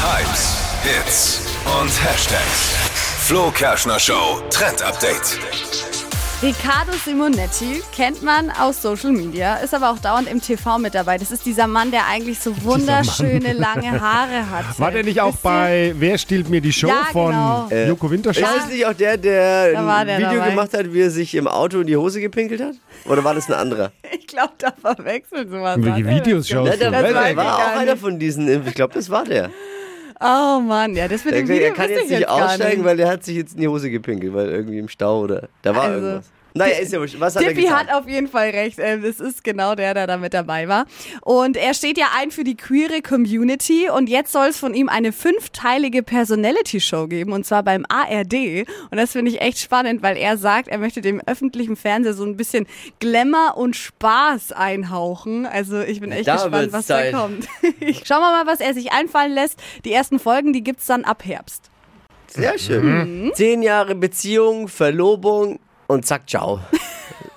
Hypes, 0.02 0.56
Hits 0.82 1.42
und 1.80 2.04
Hashtags. 2.04 2.74
Flo 3.28 3.52
Kerschner 3.52 4.00
Show 4.00 4.42
Trend 4.50 4.82
Update. 4.82 5.38
Riccardo 6.42 6.92
Simonetti 7.04 7.82
kennt 7.94 8.22
man 8.22 8.50
aus 8.50 8.80
Social 8.80 9.12
Media, 9.12 9.56
ist 9.56 9.74
aber 9.74 9.90
auch 9.90 9.98
dauernd 9.98 10.26
im 10.26 10.40
TV 10.40 10.78
mit 10.78 10.94
dabei. 10.94 11.18
Das 11.18 11.30
ist 11.30 11.44
dieser 11.44 11.66
Mann, 11.66 11.90
der 11.90 12.06
eigentlich 12.06 12.38
so 12.40 12.54
wunderschöne 12.64 13.52
lange 13.52 14.00
Haare 14.00 14.48
hat. 14.50 14.78
War 14.78 14.90
der 14.90 15.04
nicht 15.04 15.20
auch 15.20 15.36
bei 15.36 15.94
Wer 15.98 16.16
stiehlt 16.16 16.48
mir 16.48 16.62
die 16.62 16.72
Show 16.72 16.88
Ja, 16.88 17.04
von 17.12 17.32
genau. 17.32 17.68
Joko 17.88 18.10
Winterscheid? 18.10 18.42
Ist 18.44 18.56
das 18.56 18.68
nicht 18.70 18.86
auch 18.86 18.94
der, 18.94 19.18
der 19.18 19.72
Da 19.72 19.96
ein 19.98 20.06
der 20.06 20.16
Video 20.18 20.32
dabei. 20.38 20.48
gemacht 20.50 20.72
hat, 20.72 20.90
wie 20.94 21.02
er 21.02 21.10
sich 21.10 21.34
im 21.34 21.46
Auto 21.46 21.80
in 21.80 21.86
die 21.86 21.96
Hose 21.98 22.22
gepinkelt 22.22 22.62
hat? 22.62 22.74
Oder 23.04 23.22
war 23.22 23.34
das 23.34 23.46
ein 23.48 23.54
anderer? 23.54 23.92
Ich 24.12 24.26
glaube, 24.36 24.52
da 24.58 24.72
verwechselt 24.80 25.50
sowas. 25.50 25.76
Welche 25.80 26.06
Videos 26.06 26.48
Ja, 26.48 26.64
schaust 26.64 26.80
der 26.80 26.90
du? 26.92 26.96
war, 27.14 27.36
war 27.36 27.56
auch 27.56 27.70
nicht. 27.72 27.78
einer 27.80 27.96
von 27.96 28.16
diesen. 28.20 28.64
Ich 28.66 28.74
glaube, 28.74 28.94
das 28.94 29.10
war 29.10 29.24
der. 29.24 29.50
Oh 30.22 30.60
Mann, 30.60 30.94
ja, 30.94 31.08
das 31.08 31.24
mit 31.24 31.32
Der, 31.34 31.42
dem 31.42 31.48
Video 31.48 31.68
er 31.68 31.72
kann 31.72 31.88
jetzt 31.90 32.04
ich 32.04 32.10
nicht 32.10 32.28
aussteigen, 32.28 32.78
nicht. 32.80 32.84
weil 32.84 32.96
der 32.98 33.08
hat 33.08 33.24
sich 33.24 33.36
jetzt 33.36 33.54
in 33.54 33.60
die 33.62 33.68
Hose 33.68 33.90
gepinkelt, 33.90 34.34
weil 34.34 34.50
irgendwie 34.50 34.78
im 34.78 34.88
Stau 34.88 35.20
oder. 35.20 35.48
Da 35.62 35.74
war 35.74 35.84
Also, 35.84 35.94
irgendwas. 35.96 36.30
Naja, 36.54 36.78
ist 36.78 36.92
ja 36.92 36.98
wurscht. 37.00 37.18
Was 37.20 37.36
hat 37.36 37.42
er 37.42 37.48
Dippy 37.50 37.62
getan? 37.62 37.78
hat 37.88 37.92
auf 37.94 38.08
jeden 38.08 38.28
Fall 38.28 38.50
recht. 38.50 38.78
Ähm, 38.80 39.02
Das 39.02 39.20
ist 39.20 39.44
genau 39.44 39.74
der, 39.74 39.94
der 39.94 40.06
da 40.06 40.16
mit 40.16 40.34
dabei 40.34 40.66
war. 40.68 40.86
Und 41.22 41.56
er 41.56 41.74
steht 41.74 41.96
ja 41.98 42.06
ein 42.18 42.30
für 42.30 42.44
die 42.44 42.56
queere 42.56 43.02
Community. 43.02 43.88
Und 43.88 44.08
jetzt 44.08 44.32
soll 44.32 44.48
es 44.48 44.58
von 44.58 44.74
ihm 44.74 44.88
eine 44.88 45.12
fünfteilige 45.12 46.02
Personality-Show 46.02 47.06
geben. 47.08 47.32
Und 47.32 47.44
zwar 47.46 47.62
beim 47.62 47.84
ARD. 47.88 48.66
Und 48.90 48.96
das 48.96 49.12
finde 49.12 49.30
ich 49.30 49.40
echt 49.40 49.58
spannend, 49.58 50.02
weil 50.02 50.16
er 50.16 50.36
sagt, 50.36 50.68
er 50.68 50.78
möchte 50.78 51.00
dem 51.00 51.20
öffentlichen 51.26 51.76
Fernseher 51.76 52.14
so 52.14 52.24
ein 52.24 52.36
bisschen 52.36 52.66
Glamour 52.98 53.56
und 53.56 53.76
Spaß 53.76 54.52
einhauchen. 54.52 55.46
Also 55.46 55.80
ich 55.80 56.00
bin 56.00 56.12
echt 56.12 56.26
Da 56.26 56.34
gespannt, 56.34 56.72
was 56.72 56.86
Zeit. 56.86 57.12
da 57.14 57.18
kommt. 57.20 57.46
Schauen 58.04 58.20
wir 58.20 58.44
mal, 58.44 58.46
was 58.46 58.60
er 58.60 58.74
sich 58.74 58.92
einfallen 58.92 59.32
lässt. 59.32 59.58
Die 59.84 59.92
ersten 59.92 60.18
Folgen, 60.18 60.52
die 60.52 60.62
gibt's 60.62 60.86
dann 60.86 61.04
ab 61.04 61.24
Herbst. 61.24 61.70
Sehr 62.26 62.58
schön. 62.58 63.24
Mhm. 63.26 63.32
Zehn 63.34 63.62
Jahre 63.62 63.94
Beziehung, 63.94 64.68
Verlobung 64.68 65.58
und 65.90 66.06
zack, 66.06 66.28
ciao. 66.28 66.60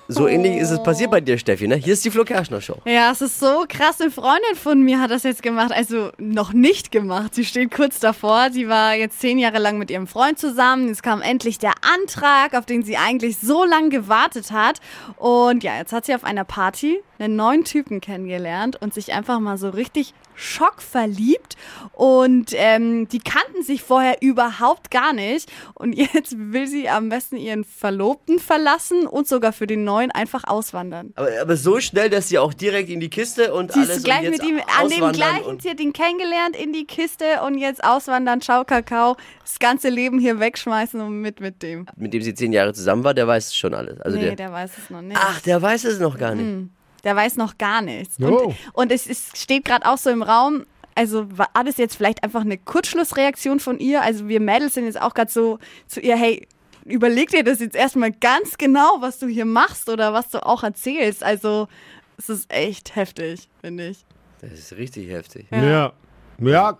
So 0.06 0.28
ähnlich 0.28 0.58
ist 0.58 0.70
es 0.70 0.82
passiert 0.82 1.10
bei 1.10 1.20
dir, 1.20 1.36
Steffi. 1.38 1.66
Ne? 1.66 1.74
Hier 1.74 1.92
ist 1.92 2.04
die 2.04 2.10
Flo 2.10 2.24
Kerschner 2.24 2.60
Show. 2.60 2.76
Ja, 2.84 3.10
es 3.10 3.20
ist 3.20 3.40
so 3.40 3.64
krass. 3.68 4.00
Eine 4.00 4.10
Freundin 4.10 4.54
von 4.54 4.80
mir 4.80 5.00
hat 5.00 5.10
das 5.10 5.24
jetzt 5.24 5.42
gemacht, 5.42 5.72
also 5.72 6.10
noch 6.18 6.52
nicht 6.52 6.92
gemacht. 6.92 7.34
Sie 7.34 7.44
steht 7.44 7.72
kurz 7.74 7.98
davor. 7.98 8.50
Sie 8.52 8.68
war 8.68 8.94
jetzt 8.94 9.20
zehn 9.20 9.38
Jahre 9.38 9.58
lang 9.58 9.76
mit 9.76 9.90
ihrem 9.90 10.06
Freund 10.06 10.38
zusammen. 10.38 10.88
Jetzt 10.88 11.02
kam 11.02 11.20
endlich 11.20 11.58
der 11.58 11.72
Antrag, 11.82 12.54
auf 12.54 12.64
den 12.64 12.84
sie 12.84 12.96
eigentlich 12.96 13.38
so 13.38 13.64
lange 13.64 13.88
gewartet 13.88 14.52
hat. 14.52 14.80
Und 15.16 15.64
ja, 15.64 15.76
jetzt 15.78 15.92
hat 15.92 16.06
sie 16.06 16.14
auf 16.14 16.22
einer 16.22 16.44
Party 16.44 17.02
einen 17.18 17.34
neuen 17.34 17.64
Typen 17.64 18.00
kennengelernt 18.00 18.80
und 18.80 18.94
sich 18.94 19.12
einfach 19.12 19.40
mal 19.40 19.58
so 19.58 19.70
richtig 19.70 20.14
schockverliebt. 20.34 21.56
Und 21.92 22.52
ähm, 22.54 23.08
die 23.08 23.20
kannten 23.20 23.62
sich 23.62 23.82
vorher 23.82 24.20
überhaupt 24.20 24.90
gar 24.90 25.12
nicht. 25.12 25.50
Und 25.74 25.92
jetzt 26.14 26.34
will 26.36 26.66
sie 26.66 26.88
am 26.88 27.08
besten 27.08 27.36
ihren 27.36 27.64
Verlobten 27.64 28.38
verlassen 28.38 29.06
und 29.06 29.28
sogar 29.28 29.52
für 29.52 29.66
den 29.66 29.84
neuen 29.84 30.10
einfach 30.10 30.44
auswandern. 30.44 31.12
Aber, 31.16 31.28
aber 31.40 31.56
so 31.56 31.80
schnell, 31.80 32.10
dass 32.10 32.28
sie 32.28 32.38
auch 32.38 32.54
direkt 32.54 32.88
in 32.90 33.00
die 33.00 33.10
Kiste 33.10 33.54
und 33.54 33.72
Sie 33.72 33.80
alles 33.80 33.98
ist 33.98 34.04
gleich 34.04 34.28
mit 34.28 34.42
ihm 34.42 34.60
an 34.78 34.88
dem 34.88 35.12
gleichen, 35.12 35.58
hat 35.64 35.80
ihn 35.80 35.92
kennengelernt 35.92 36.56
in 36.56 36.72
die 36.72 36.84
Kiste 36.84 37.42
und 37.46 37.58
jetzt 37.58 37.82
auswandern, 37.84 38.40
ciao 38.40 38.64
Kakao, 38.64 39.16
das 39.42 39.58
ganze 39.58 39.88
Leben 39.88 40.18
hier 40.18 40.40
wegschmeißen 40.40 41.00
und 41.00 41.20
mit 41.20 41.40
mit 41.40 41.62
dem. 41.62 41.86
Mit 41.96 42.14
dem 42.14 42.22
sie 42.22 42.34
zehn 42.34 42.52
Jahre 42.52 42.72
zusammen 42.72 43.04
war, 43.04 43.14
der 43.14 43.26
weiß 43.26 43.54
schon 43.54 43.74
alles. 43.74 44.00
Also 44.00 44.16
nee, 44.16 44.24
der, 44.24 44.36
der 44.36 44.52
weiß 44.52 44.72
es 44.78 44.90
noch 44.90 45.02
nicht. 45.02 45.18
ach, 45.20 45.40
der 45.40 45.60
weiß 45.60 45.84
es 45.84 45.98
noch 45.98 46.18
gar 46.18 46.34
nicht. 46.34 46.70
Der 47.04 47.14
weiß 47.14 47.36
noch 47.36 47.58
gar 47.58 47.82
nichts. 47.82 48.18
Und, 48.18 48.54
und 48.72 48.92
es, 48.92 49.06
es 49.06 49.30
steht 49.34 49.64
gerade 49.64 49.86
auch 49.86 49.98
so 49.98 50.10
im 50.10 50.22
Raum, 50.22 50.64
also 50.94 51.26
war 51.36 51.48
das 51.64 51.76
jetzt 51.76 51.96
vielleicht 51.96 52.22
einfach 52.22 52.42
eine 52.42 52.58
Kurzschlussreaktion 52.58 53.60
von 53.60 53.78
ihr? 53.78 54.02
Also 54.02 54.28
wir 54.28 54.40
Mädels 54.40 54.74
sind 54.74 54.84
jetzt 54.84 55.00
auch 55.00 55.14
gerade 55.14 55.30
so 55.30 55.58
zu 55.86 56.00
ihr, 56.00 56.16
hey, 56.16 56.46
überleg 56.84 57.30
dir 57.30 57.44
das 57.44 57.60
jetzt 57.60 57.76
erstmal 57.76 58.12
ganz 58.12 58.56
genau, 58.58 58.98
was 59.00 59.18
du 59.18 59.26
hier 59.26 59.44
machst 59.44 59.88
oder 59.88 60.12
was 60.12 60.30
du 60.30 60.44
auch 60.44 60.62
erzählst. 60.62 61.22
Also 61.22 61.68
es 62.16 62.28
ist 62.28 62.52
echt 62.52 62.96
heftig, 62.96 63.48
finde 63.60 63.88
ich. 63.88 64.04
Das 64.40 64.52
ist 64.52 64.72
richtig 64.76 65.10
heftig. 65.10 65.46
Ja. 65.50 65.64
ja. 65.64 65.92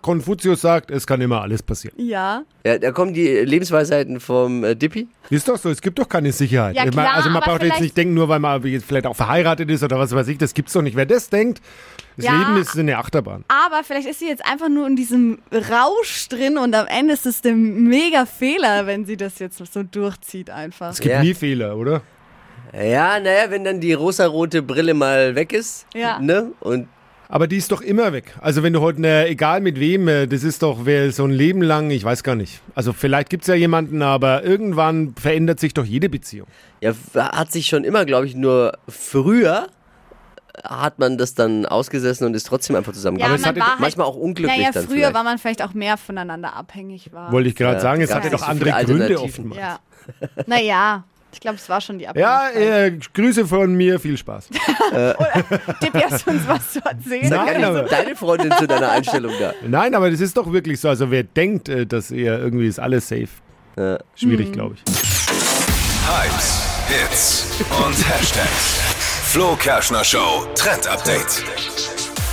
Konfuzius 0.01 0.61
sagt, 0.61 0.91
es 0.91 1.07
kann 1.07 1.21
immer 1.21 1.41
alles 1.41 1.63
passieren. 1.63 1.95
Ja. 1.97 2.43
Ja, 2.65 2.77
da 2.77 2.91
kommen 2.91 3.13
die 3.13 3.27
Lebensweisheiten 3.27 4.19
vom 4.19 4.63
äh, 4.63 4.75
Dippy. 4.75 5.07
Ist 5.29 5.47
doch 5.47 5.57
so, 5.57 5.69
es 5.69 5.81
gibt 5.81 5.97
doch 5.99 6.09
keine 6.09 6.31
Sicherheit. 6.31 6.75
Ja, 6.75 6.85
klar, 6.85 7.13
also 7.15 7.29
man 7.29 7.41
braucht 7.41 7.63
jetzt 7.63 7.79
nicht 7.81 7.95
denken, 7.95 8.13
nur 8.13 8.27
weil 8.29 8.39
man 8.39 8.61
jetzt 8.65 8.85
vielleicht 8.85 9.05
auch 9.07 9.15
verheiratet 9.15 9.69
ist 9.69 9.83
oder 9.83 9.97
was 9.99 10.13
weiß 10.13 10.27
ich, 10.27 10.37
das 10.37 10.53
gibt's 10.53 10.73
doch 10.73 10.81
nicht. 10.81 10.95
Wer 10.95 11.05
das 11.05 11.29
denkt, 11.29 11.61
das 12.17 12.25
Ja. 12.25 12.37
Leben 12.39 12.57
ist 12.61 12.77
eine 12.77 12.97
Achterbahn. 12.97 13.43
Aber 13.47 13.83
vielleicht 13.83 14.07
ist 14.07 14.19
sie 14.19 14.27
jetzt 14.27 14.45
einfach 14.45 14.69
nur 14.69 14.87
in 14.87 14.95
diesem 14.95 15.39
Rausch 15.51 16.27
drin 16.29 16.57
und 16.57 16.73
am 16.75 16.87
Ende 16.87 17.13
ist 17.13 17.25
es 17.25 17.41
der 17.41 17.53
mega 17.55 18.25
Fehler, 18.25 18.87
wenn 18.87 19.05
sie 19.05 19.17
das 19.17 19.39
jetzt 19.39 19.57
so 19.57 19.83
durchzieht 19.83 20.49
einfach. 20.49 20.91
Es 20.91 20.99
gibt 20.99 21.13
Ja. 21.13 21.21
nie 21.21 21.33
Fehler, 21.33 21.75
oder? 21.77 22.01
Ja, 22.73 23.19
naja, 23.19 23.49
wenn 23.49 23.63
dann 23.63 23.79
die 23.79 23.93
rosarote 23.93 24.61
Brille 24.61 24.93
mal 24.93 25.35
weg 25.35 25.53
ist. 25.53 25.85
Ja. 25.93 26.19
Ne? 26.19 26.51
Und 26.59 26.87
Aber 27.27 27.47
die 27.47 27.57
ist 27.57 27.71
doch 27.71 27.81
immer 27.81 28.13
weg. 28.13 28.35
Also 28.41 28.61
wenn 28.63 28.73
du 28.73 28.81
heute, 28.81 29.01
ne, 29.01 29.27
egal 29.27 29.61
mit 29.61 29.79
wem, 29.79 30.07
äh, 30.07 30.27
das 30.27 30.43
ist 30.43 30.61
doch 30.61 30.85
wer 30.85 31.11
so 31.11 31.23
ein 31.25 31.31
Leben 31.31 31.61
lang, 31.61 31.89
ich 31.91 32.03
weiß 32.03 32.23
gar 32.23 32.35
nicht. 32.35 32.61
Also 32.75 32.93
vielleicht 32.93 33.29
gibt's 33.29 33.47
ja 33.47 33.55
jemanden, 33.55 34.01
aber 34.01 34.43
irgendwann 34.43 35.15
verändert 35.19 35.59
sich 35.59 35.73
doch 35.73 35.85
jede 35.85 36.09
Beziehung. 36.09 36.47
ja, 36.81 36.93
hat 37.15 37.51
sich 37.51 37.65
schon 37.67 37.83
immer, 37.83 38.05
glaube 38.05 38.27
ich, 38.27 38.35
nur 38.35 38.73
früher 38.87 39.67
hat 40.63 40.99
man 40.99 41.17
das 41.17 41.33
dann 41.35 41.65
ausgesessen 41.65 42.25
und 42.25 42.33
ist 42.33 42.47
trotzdem 42.47 42.75
einfach 42.77 42.93
zusammengekommen? 42.93 43.33
Ja, 43.33 43.35
es 43.35 43.41
man 43.53 43.61
hatte 43.61 43.71
halt, 43.71 43.79
manchmal 43.81 44.07
auch 44.07 44.15
unglücklich 44.15 44.57
Naja, 44.57 44.71
dann 44.71 44.85
früher 44.85 44.95
vielleicht. 44.97 45.13
war 45.13 45.23
man 45.23 45.37
vielleicht 45.37 45.61
auch 45.61 45.73
mehr 45.73 45.97
voneinander 45.97 46.55
abhängig. 46.55 47.11
War. 47.11 47.31
Wollte 47.31 47.49
ich 47.49 47.55
gerade 47.55 47.75
Ja, 47.75 47.79
sagen, 47.81 48.01
es 48.01 48.13
hatte 48.13 48.29
doch 48.29 48.47
andere 48.47 48.71
Gründe 48.85 49.19
oftmals. 49.21 49.59
Ja. 49.59 49.79
Naja, 50.45 51.03
ich 51.35 51.41
glaube, 51.41 51.57
es 51.57 51.67
war 51.69 51.81
schon 51.81 51.99
die 51.99 52.05
Ja, 52.05 52.11
Abhängigkeit. 52.47 52.93
äh, 52.93 52.99
Grüße 53.13 53.45
von 53.45 53.73
mir, 53.75 53.99
viel 53.99 54.17
Spaß. 54.17 54.47
Tippi, 55.81 55.99
hast 56.09 56.25
du 56.25 56.31
uns 56.31 56.47
was 56.47 56.71
zu 56.71 56.79
erzählen? 56.83 57.29
Nein, 57.29 57.63
aber- 57.63 57.83
deine 57.83 58.15
Freundin 58.15 58.51
zu 58.57 58.65
deiner 58.67 58.89
Einstellung 58.91 59.33
da. 59.39 59.53
Nein, 59.67 59.93
aber 59.95 60.09
das 60.09 60.21
ist 60.21 60.35
doch 60.37 60.51
wirklich 60.51 60.79
so. 60.79 60.89
Also 60.89 61.11
wer 61.11 61.23
denkt, 61.23 61.67
äh, 61.69 61.85
dass 61.85 62.09
er 62.11 62.39
irgendwie 62.39 62.67
ist 62.67 62.79
alles 62.79 63.07
safe, 63.09 63.27
Ja. 63.77 63.97
schwierig, 64.15 64.53
glaube 64.53 64.75
ich. 64.75 64.81
Hypes, 66.07 66.61
Hits 66.87 67.45
und 67.85 67.97
Hashtags. 68.09 68.79
Flo 69.25 69.55
Kerschner 69.57 70.03
Show 70.03 70.45
Trend 70.55 70.87
Update. 70.87 71.43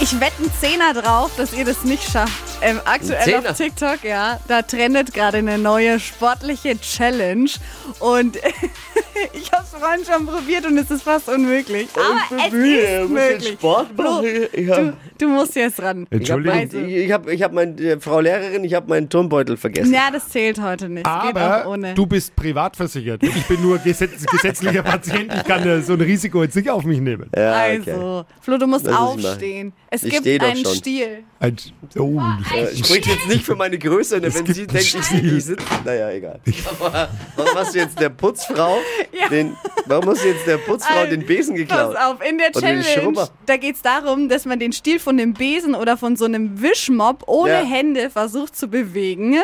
Ich 0.01 0.13
wette 0.21 0.33
einen 0.39 0.53
Zehner 0.61 0.95
drauf, 0.95 1.33
dass 1.37 1.53
ihr 1.53 1.65
das 1.65 1.83
nicht 1.85 2.05
schafft. 2.11 2.52
Ähm, 2.63 2.81
aktuell 2.85 3.47
auf 3.47 3.57
TikTok, 3.57 4.05
ja, 4.05 4.39
da 4.49 4.63
trendet 4.63 5.13
gerade 5.13 5.39
eine 5.39 5.59
neue 5.59 5.99
sportliche 6.01 6.79
Challenge. 6.81 7.51
Und 7.99 8.37
ich 9.35 9.53
habe 9.53 9.65
es 9.65 9.71
vorhin 9.79 10.05
schon 10.05 10.27
probiert 10.27 10.67
und 10.67 10.79
es 10.79 10.91
ist 10.91 11.03
fast 11.03 11.29
unmöglich. 11.29 11.89
Aber 11.95 12.39
es 12.39 12.53
ist 12.53 13.09
möglich. 13.11 13.59
Flo, 13.59 13.87
du, 14.23 14.97
du 15.19 15.29
musst 15.29 15.55
jetzt 15.57 15.81
ran. 15.83 16.07
Entschuldigung. 16.11 16.59
Also- 16.59 16.79
Ich, 16.79 16.95
ich 17.07 17.13
habe, 17.13 17.33
ich 17.35 17.43
hab 17.43 17.53
mein, 17.53 17.79
äh, 17.79 17.99
Frau 18.01 18.21
Lehrerin, 18.21 18.65
ich 18.65 18.75
habe 18.75 18.89
meinen 18.89 19.09
Turmbeutel 19.09 19.57
vergessen. 19.57 19.93
Ja, 19.93 20.11
das 20.13 20.29
zählt 20.29 20.61
heute 20.61 20.89
nicht. 20.89 21.07
Es 21.07 21.23
geht 21.27 21.37
auch 21.37 21.41
Aber 21.41 21.69
ohne. 21.69 21.95
du 21.95 22.07
bist 22.07 22.35
privat 22.37 22.77
versichert. 22.77 23.23
Ich 23.23 23.47
bin 23.47 23.61
nur 23.63 23.79
gesetz 23.79 24.25
gesetzlicher 24.31 24.83
Patient. 24.83 25.33
Ich 25.35 25.45
kann 25.45 25.67
äh, 25.67 25.83
so 25.83 25.95
ein 25.95 26.01
Risiko 26.01 26.43
jetzt 26.43 26.57
nicht 26.57 26.71
auf 26.71 26.85
mich 26.85 27.01
nehmen. 27.01 27.29
Ja, 27.37 27.65
okay. 27.67 27.91
also, 27.93 28.25
Flo, 28.41 28.59
du 28.59 28.67
musst 28.67 28.87
Das 28.87 28.97
aufstehen. 28.97 29.73
Es 29.91 30.03
Ich 30.05 30.13
gibt 30.23 30.43
einen 30.43 30.65
schon. 30.65 30.75
Stiel. 30.75 31.25
Ein, 31.41 31.57
oh, 31.99 32.21
Äh, 32.55 32.77
Spricht 32.77 33.07
jetzt 33.07 33.27
nicht 33.29 33.45
für 33.45 33.57
meine 33.57 33.79
Größe, 33.79 34.19
ne? 34.21 34.35
wenn 34.35 34.47
sie 34.47 34.67
denkt, 34.67 34.95
ich 34.95 34.95
ich 34.95 35.45
sitze. 35.45 35.65
Naja, 35.85 36.11
egal. 36.11 36.41
Aber 36.81 37.09
warum 37.37 37.55
hast 37.55 37.75
du 37.75 37.79
jetzt 37.79 37.99
der 37.99 38.11
Putzfrau 38.11 38.79
den, 39.31 39.57
warum 39.87 40.11
hast 40.11 40.25
du 40.25 40.29
jetzt 40.29 40.47
der 40.47 40.59
Putzfrau 40.59 41.07
den 41.07 41.25
Besen 41.27 41.55
geklaut? 41.55 41.95
Pass 41.95 42.05
auf, 42.13 42.23
in 42.27 42.39
der 42.39 42.53
Challenge, 42.53 43.29
da 43.47 43.57
geht 43.57 43.77
es 43.77 43.83
darum, 43.83 44.29
dass 44.29 44.45
man 44.45 44.59
den 44.59 44.73
Stiel 44.73 44.99
von 44.99 45.17
dem 45.17 45.35
Besen 45.35 45.75
oder 45.75 45.97
von 45.97 46.17
so 46.17 46.25
einem 46.25 46.61
Wischmopp 46.61 47.25
ohne 47.27 47.53
Ja. 47.53 47.65
Hände 47.65 48.11
versucht 48.11 48.57
zu 48.57 48.69
bewegen. 48.69 49.37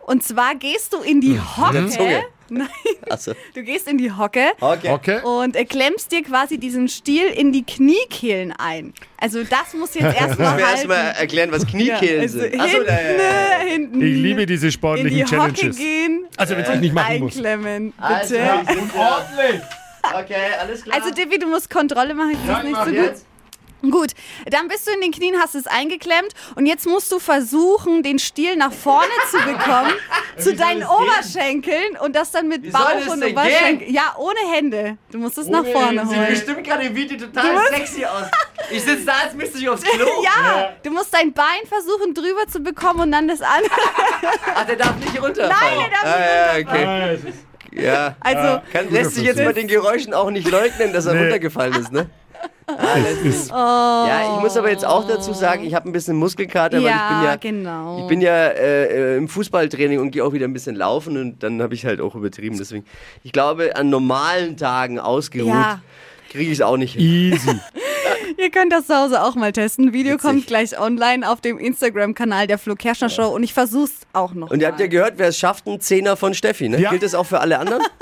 Und 0.00 0.22
zwar 0.24 0.54
gehst 0.54 0.92
du 0.92 0.98
in 1.02 1.20
die 1.20 1.38
Hocke. 1.38 2.24
Nein, 2.58 2.68
Achso. 3.08 3.32
du 3.54 3.62
gehst 3.62 3.86
in 3.88 3.96
die 3.98 4.10
Hocke 4.12 4.50
Okay. 4.60 4.90
okay. 4.90 5.20
und 5.22 5.54
äh, 5.56 5.64
klemmst 5.64 6.10
dir 6.12 6.22
quasi 6.22 6.58
diesen 6.58 6.88
Stiel 6.88 7.26
in 7.28 7.52
die 7.52 7.64
Kniekehlen 7.64 8.52
ein. 8.58 8.92
Also 9.18 9.44
das 9.44 9.72
muss 9.74 9.94
jetzt 9.94 10.16
erstmal 10.20 10.48
halten. 10.52 10.60
erstmal 10.68 11.12
erklären, 11.18 11.52
was 11.52 11.66
Kniekehlen 11.66 12.16
Ja, 12.16 12.20
also 12.22 12.38
sind. 12.40 12.50
hinten, 12.50 12.60
Achso, 12.60 12.82
da, 12.84 12.92
ja, 12.92 13.10
ja, 13.12 13.58
hinten 13.66 14.00
Ich 14.02 14.14
liebe 14.16 14.46
diese 14.46 14.66
in 14.66 14.68
die 14.70 14.72
sportlichen 14.72 15.20
Hocke 15.20 15.52
Challenges. 15.54 15.78
Äh, 15.78 15.82
gehen 15.82 16.26
Also 16.36 16.56
wenn 16.56 16.74
ich 16.74 16.80
nicht 16.80 16.94
machen 16.94 17.20
muss. 17.20 17.34
einklemmen, 17.36 17.92
bitte. 17.92 18.04
Also, 18.14 18.34
ich 18.34 18.92
da. 18.92 20.20
Okay, 20.20 20.34
alles 20.60 20.82
klar. 20.82 20.96
Also 21.00 21.14
Divi, 21.14 21.38
du 21.38 21.46
musst 21.46 21.68
Kontrolle 21.70 22.14
machen. 22.14 22.36
Das 22.46 22.58
ist 22.58 22.64
nicht 22.64 22.72
mach 22.72 22.84
so 22.86 22.90
gut. 22.90 23.00
jetzt. 23.00 23.26
Gut, 23.82 24.12
dann 24.50 24.68
bist 24.68 24.86
du 24.86 24.92
in 24.92 25.00
den 25.00 25.12
Knien, 25.12 25.36
hast 25.40 25.54
es 25.54 25.66
eingeklemmt 25.66 26.32
und 26.54 26.66
jetzt 26.66 26.86
musst 26.86 27.10
du 27.12 27.18
versuchen, 27.18 28.02
den 28.02 28.18
Stiel 28.18 28.56
nach 28.56 28.72
vorne 28.72 29.10
zu 29.30 29.38
bekommen, 29.38 29.92
zu 30.38 30.54
deinen 30.54 30.84
Oberschenkeln 30.84 31.96
und 32.02 32.14
das 32.14 32.30
dann 32.30 32.48
mit 32.48 32.62
soll 32.64 32.72
Bauch 32.72 33.12
und 33.12 33.24
Oberschenkel. 33.24 33.90
Ja, 33.90 34.14
ohne 34.18 34.38
Hände. 34.52 34.98
Du 35.10 35.18
musst 35.18 35.38
es 35.38 35.46
nach 35.46 35.64
vorne 35.64 36.06
Sieht 36.06 36.16
holen. 36.16 36.28
bestimmt 36.28 36.64
gerade 36.64 36.84
im 36.84 36.94
Video 36.94 37.18
total 37.18 37.66
sexy 37.68 38.04
aus. 38.04 38.24
Ich 38.70 38.82
sitze 38.82 39.04
da, 39.06 39.12
als 39.24 39.34
müsste 39.34 39.58
ich 39.58 39.68
aufs 39.68 39.82
Klo. 39.82 40.06
Ja, 40.22 40.72
du 40.82 40.90
musst 40.90 41.12
dein 41.14 41.32
Bein 41.32 41.62
versuchen 41.66 42.14
drüber 42.14 42.46
zu 42.48 42.60
bekommen 42.60 43.00
und 43.00 43.12
dann 43.12 43.28
das 43.28 43.40
andere. 43.40 43.70
Ach, 44.54 44.64
der 44.66 44.76
darf 44.76 44.96
nicht 44.96 45.20
runterfallen. 45.20 45.78
Nein, 45.78 45.90
der 45.90 45.90
darf 45.90 46.18
nicht 46.18 46.86
ah, 46.86 47.06
ja, 47.06 47.16
okay. 47.18 47.32
Ja. 47.72 48.16
Also, 48.20 48.62
Kann, 48.72 48.90
lässt 48.90 49.14
sich 49.14 49.24
jetzt 49.24 49.44
bei 49.44 49.52
den 49.52 49.68
Geräuschen 49.68 50.12
auch 50.12 50.30
nicht 50.30 50.48
leugnen, 50.50 50.92
dass 50.92 51.06
er 51.06 51.14
Nee. 51.14 51.20
runtergefallen 51.22 51.74
ist, 51.74 51.92
ne? 51.92 52.10
Lässt 53.22 53.22
sich- 53.42 53.50
Ja, 53.50 54.34
ich 54.36 54.40
muss 54.42 54.56
aber 54.56 54.70
jetzt 54.70 54.84
auch 54.84 55.06
dazu 55.06 55.32
sagen, 55.32 55.64
ich 55.64 55.74
habe 55.74 55.88
ein 55.88 55.92
bisschen 55.92 56.16
Muskelkater, 56.16 56.78
weil 56.78 56.84
ich 56.84 56.86
bin 56.86 56.92
ja, 56.92 57.24
ja, 57.24 57.36
genau. 57.36 57.98
ich 58.00 58.06
bin 58.06 58.20
ja 58.20 58.46
äh, 58.48 59.14
äh, 59.14 59.16
im 59.16 59.28
Fußballtraining 59.28 59.98
und 60.00 60.10
gehe 60.10 60.24
auch 60.24 60.32
wieder 60.32 60.46
ein 60.46 60.52
bisschen 60.52 60.76
laufen 60.76 61.16
und 61.16 61.42
dann 61.42 61.60
habe 61.62 61.74
ich 61.74 61.84
halt 61.86 62.00
auch 62.00 62.14
übertrieben. 62.14 62.56
Deswegen, 62.58 62.84
ich 63.24 63.32
glaube, 63.32 63.76
an 63.76 63.90
normalen 63.90 64.56
Tagen 64.56 64.98
ausgeruht 64.98 65.48
Ja. 65.48 65.80
kriege 66.30 66.50
ich 66.50 66.58
es 66.58 66.60
auch 66.62 66.76
nicht 66.76 66.94
hin. 66.94 67.02
Easy. 67.02 67.50
Ihr 68.38 68.50
könnt 68.50 68.72
das 68.72 68.86
zu 68.86 68.96
Hause 68.96 69.22
auch 69.22 69.34
mal 69.34 69.52
testen. 69.52 69.92
Video 69.92 70.14
Witzig. 70.14 70.22
kommt 70.30 70.46
gleich 70.46 70.78
online 70.80 71.28
auf 71.28 71.40
dem 71.40 71.58
Instagram-Kanal 71.58 72.46
der 72.46 72.58
Flo 72.58 72.74
Kerschner 72.74 73.08
Show 73.10 73.28
und 73.28 73.42
ich 73.42 73.52
versuch's 73.52 73.92
auch 74.12 74.32
noch. 74.32 74.50
Und 74.50 74.60
ihr 74.60 74.66
mal. 74.68 74.72
habt 74.72 74.80
ja 74.80 74.86
gehört, 74.86 75.14
wer 75.16 75.28
es 75.28 75.36
schafft, 75.36 75.66
ein 75.66 75.80
Zehner 75.80 76.16
von 76.16 76.32
Steffi. 76.32 76.68
Ne? 76.68 76.80
Ja. 76.80 76.90
Gilt 76.90 77.02
das 77.02 77.14
auch 77.14 77.26
für 77.26 77.40
alle 77.40 77.58
anderen? 77.58 77.82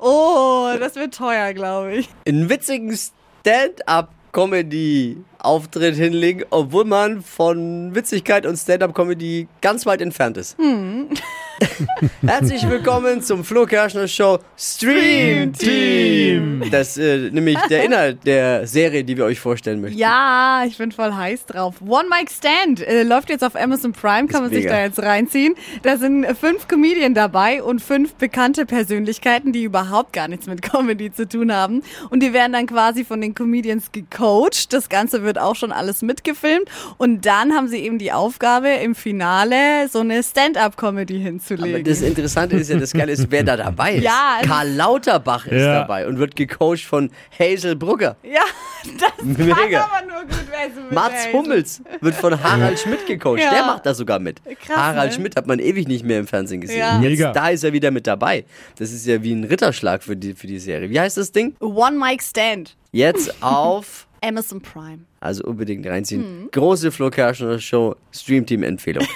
Oh, 0.00 0.68
das 0.78 0.96
wird 0.96 1.14
teuer, 1.14 1.52
glaube 1.54 1.94
ich. 1.94 2.08
einen 2.26 2.48
witzigen 2.50 2.96
Stand-up 3.44 4.08
Comedy. 4.32 5.20
Stand-up-Comedy-Auftritt 5.44 5.96
hinlegen, 5.96 6.44
obwohl 6.50 6.84
man 6.84 7.22
von 7.22 7.94
Witzigkeit 7.94 8.46
und 8.46 8.56
Stand-up-Comedy 8.56 9.46
ganz 9.60 9.86
weit 9.86 10.00
entfernt 10.00 10.36
ist. 10.36 10.56
Herzlich 12.26 12.68
willkommen 12.68 13.22
zum 13.22 13.44
Flo 13.44 13.64
Kerschner 13.64 14.08
Show 14.08 14.38
Stream 14.56 15.52
Team. 15.52 16.64
Das 16.70 16.96
ist 16.96 16.98
äh, 16.98 17.30
nämlich 17.30 17.58
der 17.70 17.84
Inhalt 17.84 18.26
der 18.26 18.66
Serie, 18.66 19.04
die 19.04 19.16
wir 19.16 19.24
euch 19.24 19.38
vorstellen 19.38 19.80
möchten. 19.80 19.98
Ja, 19.98 20.64
ich 20.66 20.76
bin 20.78 20.90
voll 20.90 21.12
heiß 21.12 21.46
drauf. 21.46 21.76
One 21.86 22.08
Mic 22.08 22.30
Stand 22.30 22.80
äh, 22.80 23.02
läuft 23.02 23.30
jetzt 23.30 23.44
auf 23.44 23.54
Amazon 23.54 23.92
Prime, 23.92 24.26
kann 24.26 24.42
man 24.42 24.50
sich 24.50 24.64
mega. 24.64 24.76
da 24.76 24.82
jetzt 24.82 25.00
reinziehen. 25.00 25.54
Da 25.82 25.96
sind 25.96 26.26
fünf 26.38 26.66
Comedien 26.66 27.14
dabei 27.14 27.62
und 27.62 27.80
fünf 27.80 28.14
bekannte 28.14 28.66
Persönlichkeiten, 28.66 29.52
die 29.52 29.62
überhaupt 29.62 30.12
gar 30.12 30.28
nichts 30.28 30.46
mit 30.46 30.62
Comedy 30.62 31.12
zu 31.12 31.28
tun 31.28 31.52
haben. 31.52 31.82
Und 32.10 32.22
die 32.22 32.32
werden 32.32 32.52
dann 32.52 32.66
quasi 32.66 33.04
von 33.04 33.20
den 33.20 33.34
Comedians 33.34 33.92
gecoacht. 33.92 34.72
Das 34.72 34.88
Ganze 34.88 35.22
wird 35.22 35.33
auch 35.38 35.56
schon 35.56 35.72
alles 35.72 36.02
mitgefilmt. 36.02 36.68
Und 36.98 37.26
dann 37.26 37.52
haben 37.52 37.68
sie 37.68 37.78
eben 37.78 37.98
die 37.98 38.12
Aufgabe, 38.12 38.68
im 38.68 38.94
Finale 38.94 39.88
so 39.90 40.00
eine 40.00 40.22
Stand-up-Comedy 40.22 41.14
Aber 41.16 41.24
hinzulegen. 41.24 41.84
das 41.84 42.00
Interessante 42.02 42.56
ist 42.56 42.70
ja, 42.70 42.78
das 42.78 42.92
Geile 42.92 43.12
ist, 43.12 43.30
wer 43.30 43.42
da 43.42 43.56
dabei 43.56 43.94
ist. 43.96 44.04
Ja, 44.04 44.38
Karl 44.44 44.70
Lauterbach 44.70 45.46
ist 45.46 45.60
Ja. 45.62 45.80
dabei 45.80 46.06
und 46.06 46.18
wird 46.18 46.36
gecoacht 46.36 46.84
von 46.84 47.10
Hazel 47.38 47.76
Brugger. 47.76 48.16
ja, 48.22 48.40
das 48.98 49.24
Mega. 49.24 49.54
kann 49.54 49.74
aber 49.74 50.06
nur 50.06 50.22
gut 50.22 50.50
werden. 50.50 50.84
Mats 50.94 51.28
Hummels 51.32 51.82
wird 52.00 52.14
von 52.14 52.42
Harald 52.42 52.78
Schmidt 52.78 53.06
gecoacht. 53.06 53.40
Ja. 53.40 53.50
Der 53.50 53.62
macht 53.64 53.86
da 53.86 53.94
sogar 53.94 54.18
mit. 54.18 54.40
Krass, 54.44 54.76
Harald 54.76 55.10
ne? 55.10 55.14
Schmidt 55.16 55.36
hat 55.36 55.46
man 55.46 55.58
ewig 55.58 55.88
nicht 55.88 56.04
mehr 56.04 56.18
im 56.20 56.26
Fernsehen 56.26 56.60
gesehen. 56.60 56.78
Ja. 56.80 57.00
Jetzt, 57.00 57.10
Mega. 57.18 57.32
da 57.32 57.48
ist 57.48 57.64
er 57.64 57.72
wieder 57.72 57.90
mit 57.90 58.06
dabei. 58.06 58.44
Das 58.78 58.92
ist 58.92 59.06
ja 59.06 59.22
wie 59.22 59.32
ein 59.32 59.44
Ritterschlag 59.44 60.02
für 60.02 60.16
die, 60.16 60.34
für 60.34 60.46
die 60.46 60.58
Serie. 60.58 60.90
Wie 60.90 61.00
heißt 61.00 61.16
das 61.16 61.32
Ding? 61.32 61.56
One 61.60 61.98
Mic 61.98 62.22
Stand. 62.22 62.76
Jetzt 62.92 63.34
auf, 63.42 64.03
Amazon 64.24 64.60
Prime. 64.60 65.00
also 65.20 65.44
unbedingt 65.44 65.86
reinziehen. 65.86 66.22
Hm. 66.22 66.48
Große 66.52 66.90
Flo 66.92 67.10
Kerschner 67.10 67.58
Show 67.58 67.96
Streamteam-Empfehlung. 68.12 69.06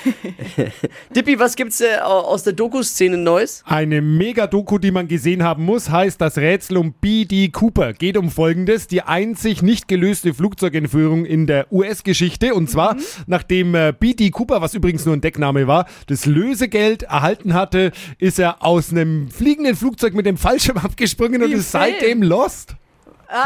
Dippi, 1.16 1.38
was 1.38 1.54
gibt's 1.56 1.80
äh, 1.80 1.96
aus 2.02 2.42
der 2.44 2.52
Doku-Szene 2.54 3.16
Neues? 3.16 3.62
Eine 3.66 4.00
Mega-Doku, 4.00 4.78
die 4.78 4.90
man 4.90 5.06
gesehen 5.08 5.42
haben 5.42 5.64
muss, 5.64 5.90
heißt 5.90 6.20
das 6.20 6.38
Rätsel 6.38 6.78
um 6.78 6.92
B.D. 6.92 7.48
Cooper. 7.50 7.92
Geht 7.92 8.16
um 8.16 8.30
Folgendes. 8.30 8.86
Die 8.86 9.02
einzig 9.02 9.62
nicht 9.62 9.86
gelöste 9.88 10.32
Flugzeugentführung 10.32 11.24
in 11.24 11.46
der 11.46 11.72
US-Geschichte. 11.72 12.54
Und 12.54 12.70
zwar, 12.70 12.96
nachdem 13.26 13.74
äh, 13.74 13.92
B.D. 13.98 14.30
Cooper, 14.30 14.60
was 14.60 14.74
übrigens 14.74 15.04
nur 15.04 15.14
ein 15.14 15.20
Deckname 15.20 15.66
war, 15.66 15.86
das 16.06 16.26
Lösegeld 16.26 17.02
erhalten 17.04 17.54
hatte, 17.54 17.92
ist 18.18 18.38
er 18.38 18.62
aus 18.64 18.90
einem 18.90 19.30
fliegenden 19.30 19.76
Flugzeug 19.76 20.14
mit 20.14 20.26
dem 20.26 20.36
Fallschirm 20.38 20.78
abgesprungen 20.82 21.42
und 21.42 21.50
Wie 21.50 21.54
ist 21.54 21.70
Film. 21.70 21.84
seitdem 21.84 22.22
lost. 22.22 22.76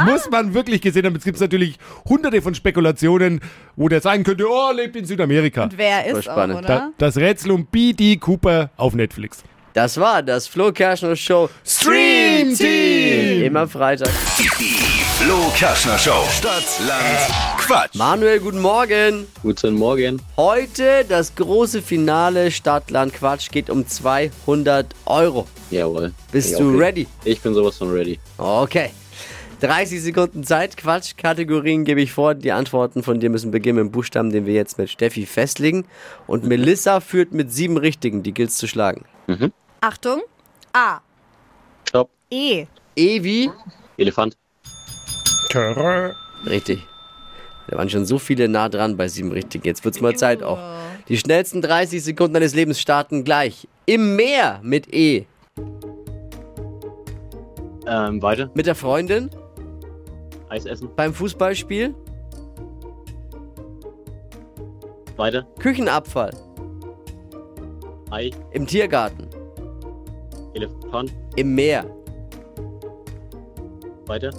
Muss 0.05 0.31
man 0.31 0.55
wirklich 0.55 0.81
gesehen 0.81 1.05
haben. 1.07 1.15
Jetzt 1.15 1.25
gibt 1.25 1.37
es 1.37 1.41
natürlich 1.41 1.77
hunderte 2.09 2.41
von 2.43 2.55
Spekulationen, 2.55 3.41
wo 3.77 3.89
der 3.89 4.01
sein 4.01 4.23
könnte, 4.25 4.47
oh, 4.49 4.69
er 4.71 4.75
lebt 4.75 4.95
in 4.97 5.05
Südamerika. 5.05 5.65
Und 5.65 5.77
wer 5.79 6.07
ist 6.07 6.17
auch, 6.29 6.33
spannend. 6.33 6.59
oder? 6.61 6.69
Da, 6.69 6.91
das 6.99 7.17
Rätsel 7.17 7.51
um 7.53 7.67
B.D. 7.67 8.17
Cooper 8.19 8.71
auf 8.77 8.95
Netflix. 8.95 9.43
Das 9.75 9.99
war 9.99 10.23
das 10.23 10.47
Flo 10.47 10.71
Kerschner 10.71 11.17
Show 11.17 11.49
Stream-Team. 11.65 13.43
Immer 13.45 13.67
Freitag. 13.67 14.11
Flo 14.11 15.51
Kerschner 15.57 15.99
Show. 15.99 16.25
Stadt, 16.31 16.63
Land, 16.87 17.03
Quatsch. 17.59 17.95
Manuel, 17.95 18.39
guten 18.41 18.61
Morgen. 18.61 19.27
Guten 19.43 19.75
Morgen. 19.75 20.21
Heute 20.37 21.05
das 21.09 21.35
große 21.35 21.81
Finale 21.81 22.51
Stadtland 22.51 23.15
Quatsch 23.15 23.51
geht 23.51 23.71
um 23.71 23.87
200 23.87 24.87
Euro. 25.07 25.47
Jawohl. 25.71 26.13
Bist 26.33 26.53
Ja, 26.53 26.59
du 26.59 26.69
okay. 26.75 26.79
ready? 26.85 27.07
Ich 27.25 27.41
bin 27.41 27.55
sowas 27.55 27.79
von 27.79 27.91
ready. 27.91 28.19
Okay. 28.39 28.91
30 29.63 30.03
Sekunden 30.03 30.43
Zeit. 30.43 30.77
Quatsch-Kategorien 30.77 31.85
gebe 31.85 32.01
ich 32.01 32.13
vor. 32.13 32.35
Die 32.35 32.51
Antworten 32.51 33.05
von 33.05 33.21
dir 33.21 33.31
müssen 33.31 33.53
beginnen 33.53 33.77
mit 33.77 33.85
dem 33.87 33.93
Buchstaben, 33.93 34.31
den 34.31 34.45
wir 34.45 34.55
jetzt 34.55 34.77
mit 34.77 34.91
Steffi 34.91 35.25
festlegen. 35.25 35.85
Und 36.27 36.45
Melissa 36.45 36.99
führt 36.99 37.33
mit 37.33 37.53
sieben 37.53 37.77
Richtigen. 37.77 38.25
Die 38.25 38.35
gilt's 38.35 38.57
zu 38.57 38.67
schlagen. 38.67 39.05
Achtung. 39.81 40.23
A. 40.73 40.99
Stopp. 41.89 42.11
E. 42.29 42.67
Evi. 42.97 43.51
Elefant. 43.99 44.37
Richtig. 46.45 46.85
Da 47.69 47.77
waren 47.79 47.89
schon 47.89 48.05
so 48.05 48.19
viele 48.19 48.49
nah 48.49 48.69
dran 48.69 48.97
bei 48.97 49.07
sieben 49.07 49.31
Richtigen. 49.31 49.65
Jetzt 49.65 49.85
wird's 49.85 50.01
mal 50.01 50.17
Zeit 50.17 50.43
auch. 50.43 50.59
Die 51.07 51.17
schnellsten 51.17 51.63
30 51.63 52.03
Sekunden 52.03 52.35
deines 52.35 52.55
Lebens 52.55 52.81
starten 52.81 53.23
gleich. 53.23 53.69
Im 53.87 54.17
Meer 54.17 54.59
mit 54.65 54.93
E. 54.93 55.27
Ähm, 57.87 58.23
weiter. 58.23 58.51
Mit 58.55 58.67
der 58.67 58.75
Freundin. 58.75 59.31
Eis 60.53 60.67
essen. 60.67 60.91
Beim 60.97 61.15
Fußballspiel. 61.15 61.95
Weiter. 65.17 65.47
Küchenabfall. 65.59 66.31
Ei. 68.11 68.31
Im 68.51 68.67
Tiergarten. 68.67 69.29
Elefant. 70.53 71.15
Im 71.37 71.55
Meer. 71.55 71.87
Weiter. 74.05 74.31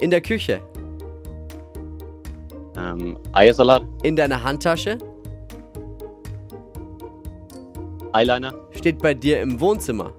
In 0.00 0.10
der 0.10 0.20
Küche. 0.20 0.60
Ähm, 2.76 3.16
Eiersalat. 3.30 3.84
In 4.02 4.16
deiner 4.16 4.42
Handtasche. 4.42 4.98
Eyeliner. 8.12 8.52
Steht 8.72 8.98
bei 8.98 9.14
dir 9.14 9.40
im 9.40 9.60
Wohnzimmer. 9.60 10.12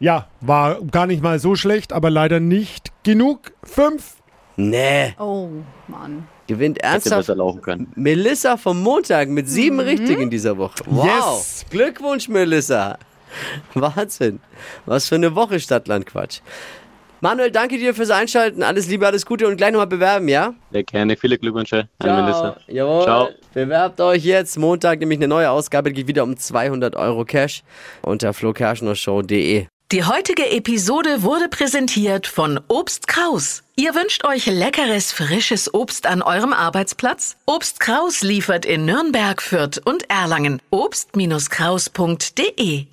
Ja, 0.00 0.26
war 0.40 0.80
gar 0.82 1.06
nicht 1.06 1.22
mal 1.22 1.38
so 1.38 1.54
schlecht, 1.54 1.92
aber 1.92 2.10
leider 2.10 2.40
nicht 2.40 2.90
genug. 3.04 3.52
Fünf. 3.62 4.16
Nee. 4.56 5.14
Oh, 5.18 5.48
Mann. 5.88 6.26
Gewinnt 6.46 6.78
Hätte 6.78 7.10
ernsthaft. 7.10 7.30
Melissa 7.94 8.56
vom 8.56 8.82
Montag 8.82 9.28
mit 9.28 9.48
sieben 9.48 9.80
Richtigen 9.80 10.28
dieser 10.28 10.58
Woche. 10.58 10.74
Wow. 10.86 11.06
Yes. 11.06 11.64
Glückwunsch, 11.70 12.28
Melissa. 12.28 12.98
Wahnsinn. 13.74 14.40
Was 14.84 15.08
für 15.08 15.14
eine 15.14 15.34
Woche 15.34 15.60
Stadtland-Quatsch. 15.60 16.40
Manuel, 17.22 17.50
danke 17.52 17.78
dir 17.78 17.94
fürs 17.94 18.10
Einschalten. 18.10 18.64
Alles 18.64 18.88
Liebe, 18.88 19.06
alles 19.06 19.24
Gute 19.24 19.46
und 19.46 19.56
gleich 19.56 19.70
nochmal 19.70 19.86
bewerben, 19.86 20.26
ja? 20.26 20.54
Sehr 20.72 20.82
gerne. 20.82 21.16
Viele 21.16 21.38
Glückwünsche 21.38 21.88
an 22.00 22.24
Melissa. 22.24 22.56
Jawohl. 22.66 23.04
Ciao. 23.04 23.28
Bewerbt 23.54 24.00
euch 24.00 24.24
jetzt. 24.24 24.58
Montag 24.58 24.98
nämlich 24.98 25.20
eine 25.20 25.28
neue 25.28 25.48
Ausgabe. 25.48 25.92
Geht 25.92 26.08
wieder 26.08 26.24
um 26.24 26.36
200 26.36 26.96
Euro 26.96 27.24
Cash 27.24 27.62
unter 28.02 28.32
flokerschnershow.de. 28.32 29.66
Die 29.92 30.04
heutige 30.04 30.50
Episode 30.50 31.22
wurde 31.22 31.48
präsentiert 31.48 32.26
von 32.26 32.58
Obst 32.66 33.06
Kraus. 33.06 33.62
Ihr 33.76 33.94
wünscht 33.94 34.24
euch 34.24 34.46
leckeres, 34.46 35.12
frisches 35.12 35.72
Obst 35.72 36.06
an 36.06 36.22
eurem 36.22 36.52
Arbeitsplatz? 36.52 37.36
Obst 37.46 37.78
Kraus 37.78 38.22
liefert 38.22 38.66
in 38.66 38.84
Nürnberg, 38.84 39.40
Fürth 39.40 39.80
und 39.84 40.10
Erlangen. 40.10 40.60
Obst-Kraus.de 40.70 42.86